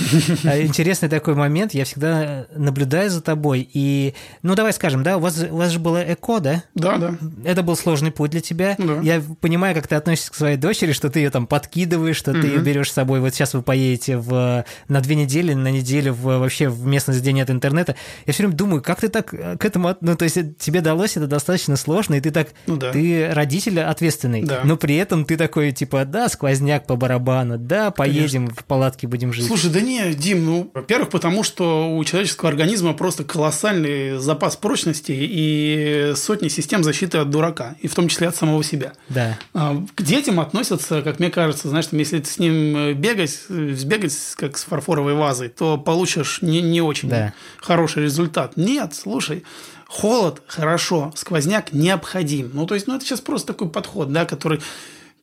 [0.43, 1.76] э, интересный такой момент.
[1.76, 3.70] Я всегда наблюдаю за тобой.
[3.72, 6.64] И, ну, давай скажем, да, у вас, у вас же было ЭКО, да?
[6.74, 7.14] Да, да.
[7.45, 8.76] Это был сложный путь для тебя.
[8.80, 9.01] Да.
[9.03, 12.41] Я понимаю, как ты относишься к своей дочери, что ты ее там подкидываешь, что угу.
[12.41, 13.20] ты ее берешь с собой.
[13.20, 17.34] Вот сейчас вы поедете в, на две недели, на неделю в, вообще в местность, где
[17.34, 17.95] нет интернета.
[18.26, 19.95] Я все время думаю, как ты так к этому...
[20.01, 22.47] Ну, то есть тебе далось это достаточно сложно, и ты так...
[22.66, 22.91] Ну, да.
[22.91, 24.62] Ты родитель ответственный, да.
[24.64, 28.62] но при этом ты такой, типа, типа, да, сквозняк по барабану, да, поедем Конечно.
[28.62, 29.47] в палатке будем жить.
[29.47, 35.12] Слушай, да не, Дим, ну, во-первых, потому что у человеческого организма просто колоссальный запас прочности
[35.16, 38.93] и сотни систем защиты от дурака, и в том числе от самого себя.
[39.10, 39.38] Да.
[39.54, 44.58] А, к детям относятся, как мне кажется, знаешь, если ты с ним бегать, сбегать как
[44.58, 47.34] с фарфоровой вазой, то получишь не, не очень да.
[47.58, 48.58] хороший результат.
[48.58, 49.43] Нет, слушай,
[49.88, 52.52] холод хорошо, сквозняк необходим.
[52.54, 54.62] Ну, то есть, ну, это сейчас просто такой подход, да, который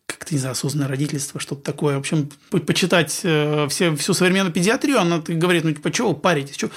[0.07, 1.97] как-то, не знаю, осознанное родительство, что-то такое.
[1.97, 6.57] В общем, почитать э, все, всю современную педиатрию, она говорит, ну, типа, чего вы паритесь?
[6.57, 6.71] Чего?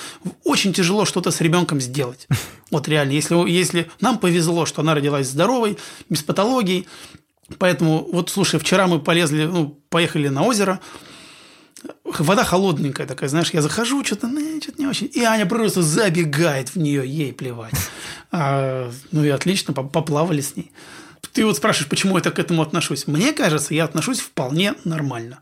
[0.44, 2.28] Очень тяжело что-то с ребенком сделать.
[2.72, 6.88] Вот реально, если, если нам повезло, что она родилась здоровой, без патологий,
[7.58, 10.80] поэтому, вот, слушай, вчера мы полезли, ну, поехали на озеро,
[12.04, 15.10] вода холодненькая такая, знаешь, я захожу, что-то, ну, что-то не очень.
[15.12, 17.74] И Аня просто забегает в нее, ей плевать.
[18.32, 20.72] А, ну и отлично, поплавали с ней.
[21.34, 23.08] Ты вот спрашиваешь, почему я так к этому отношусь.
[23.08, 25.40] Мне кажется, я отношусь вполне нормально.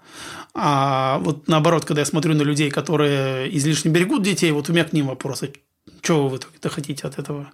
[0.54, 4.84] А вот наоборот, когда я смотрю на людей, которые излишне берегут детей, вот у меня
[4.84, 5.54] к ним вопросы.
[6.02, 7.52] Чего вы итоге хотите от этого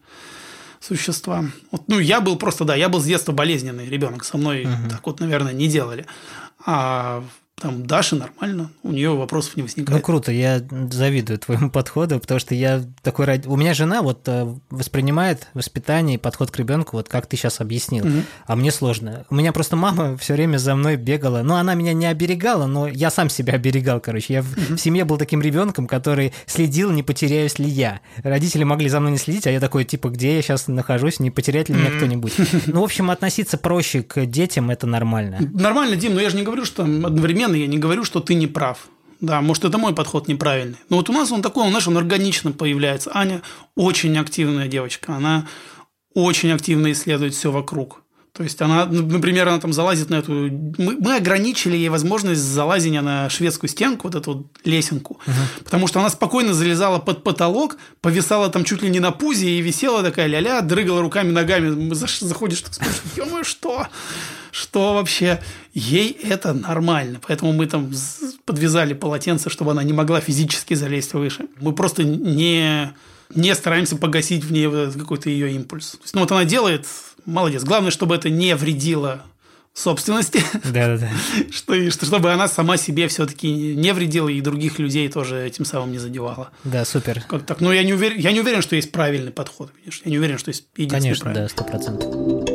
[0.79, 1.45] существа?
[1.71, 4.23] Вот, ну, я был просто, да, я был с детства болезненный ребенок.
[4.23, 4.89] Со мной угу.
[4.89, 6.05] так вот, наверное, не делали.
[6.65, 7.23] А
[7.63, 9.97] там Даша нормально, у нее вопросов не возникает.
[9.97, 13.25] Ну круто, я завидую твоему подходу, потому что я такой...
[13.45, 17.61] У меня жена вот э, воспринимает воспитание и подход к ребенку, вот как ты сейчас
[17.61, 18.23] объяснил, угу.
[18.47, 19.25] а мне сложно.
[19.29, 22.87] У меня просто мама все время за мной бегала, ну она меня не оберегала, но
[22.87, 24.33] я сам себя оберегал, короче.
[24.33, 24.75] Я угу.
[24.75, 28.01] в семье был таким ребенком, который следил, не потеряюсь ли я.
[28.23, 31.31] Родители могли за мной не следить, а я такой, типа, где я сейчас нахожусь, не
[31.31, 32.33] потеряет ли меня кто-нибудь.
[32.65, 35.37] Ну, в общем, относиться проще к детям– это нормально.
[35.53, 38.47] Нормально, Дим, но я же не говорю, что одновременно я не говорю, что ты не
[38.47, 38.87] прав.
[39.19, 40.77] Да, может, это мой подход неправильный.
[40.89, 43.11] Но вот у нас он такой, он, знаешь, он органично появляется.
[43.13, 43.41] Аня
[43.75, 45.15] очень активная девочка.
[45.15, 45.47] Она
[46.13, 48.02] очень активно исследует все вокруг.
[48.33, 50.31] То есть она, например, она там залазит на эту...
[50.33, 55.63] Мы, мы ограничили ей возможность залазения на шведскую стенку, вот эту вот лесенку, угу.
[55.63, 59.61] потому что она спокойно залезала под потолок, повисала там чуть ли не на пузе и
[59.61, 61.93] висела такая ля-ля, дрыгала руками, ногами.
[61.93, 63.87] Заходишь, так смотришь, ё что?
[64.49, 65.39] Что вообще?
[65.75, 67.19] Ей это нормально.
[67.27, 67.91] Поэтому мы там
[68.45, 71.45] подвязали полотенце, чтобы она не могла физически залезть выше.
[71.59, 72.93] Мы просто не
[73.35, 75.91] не стараемся погасить в ней какой-то ее импульс.
[75.91, 76.85] То есть, ну, вот она делает,
[77.25, 77.63] молодец.
[77.63, 79.23] Главное, чтобы это не вредило
[79.73, 80.43] собственности.
[80.63, 81.09] Да-да-да.
[81.51, 85.91] Что, что, чтобы она сама себе все-таки не вредила и других людей тоже этим самым
[85.91, 86.51] не задевала.
[86.63, 87.23] Да, супер.
[87.27, 87.59] Как так?
[87.59, 89.71] Но я не уверен, я не уверен, что есть правильный подход.
[89.71, 90.03] Конечно.
[90.05, 91.43] Я не уверен, что есть единственный Конечно, правильный.
[91.43, 92.52] да, сто процентов.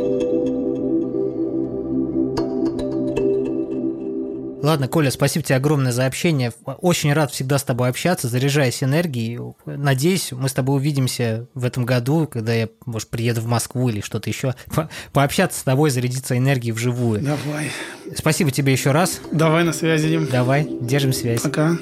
[4.62, 6.52] Ладно, Коля, спасибо тебе огромное за общение.
[6.80, 9.38] Очень рад всегда с тобой общаться, заряжаясь энергией.
[9.66, 14.00] Надеюсь, мы с тобой увидимся в этом году, когда я, может, приеду в Москву или
[14.00, 14.54] что-то еще.
[14.74, 17.20] По пообщаться с тобой, зарядиться энергией вживую.
[17.20, 17.70] Давай.
[18.16, 19.20] Спасибо тебе еще раз.
[19.32, 20.26] Давай на связи, Дим.
[20.26, 21.42] Давай, держим связь.
[21.42, 21.76] Пока.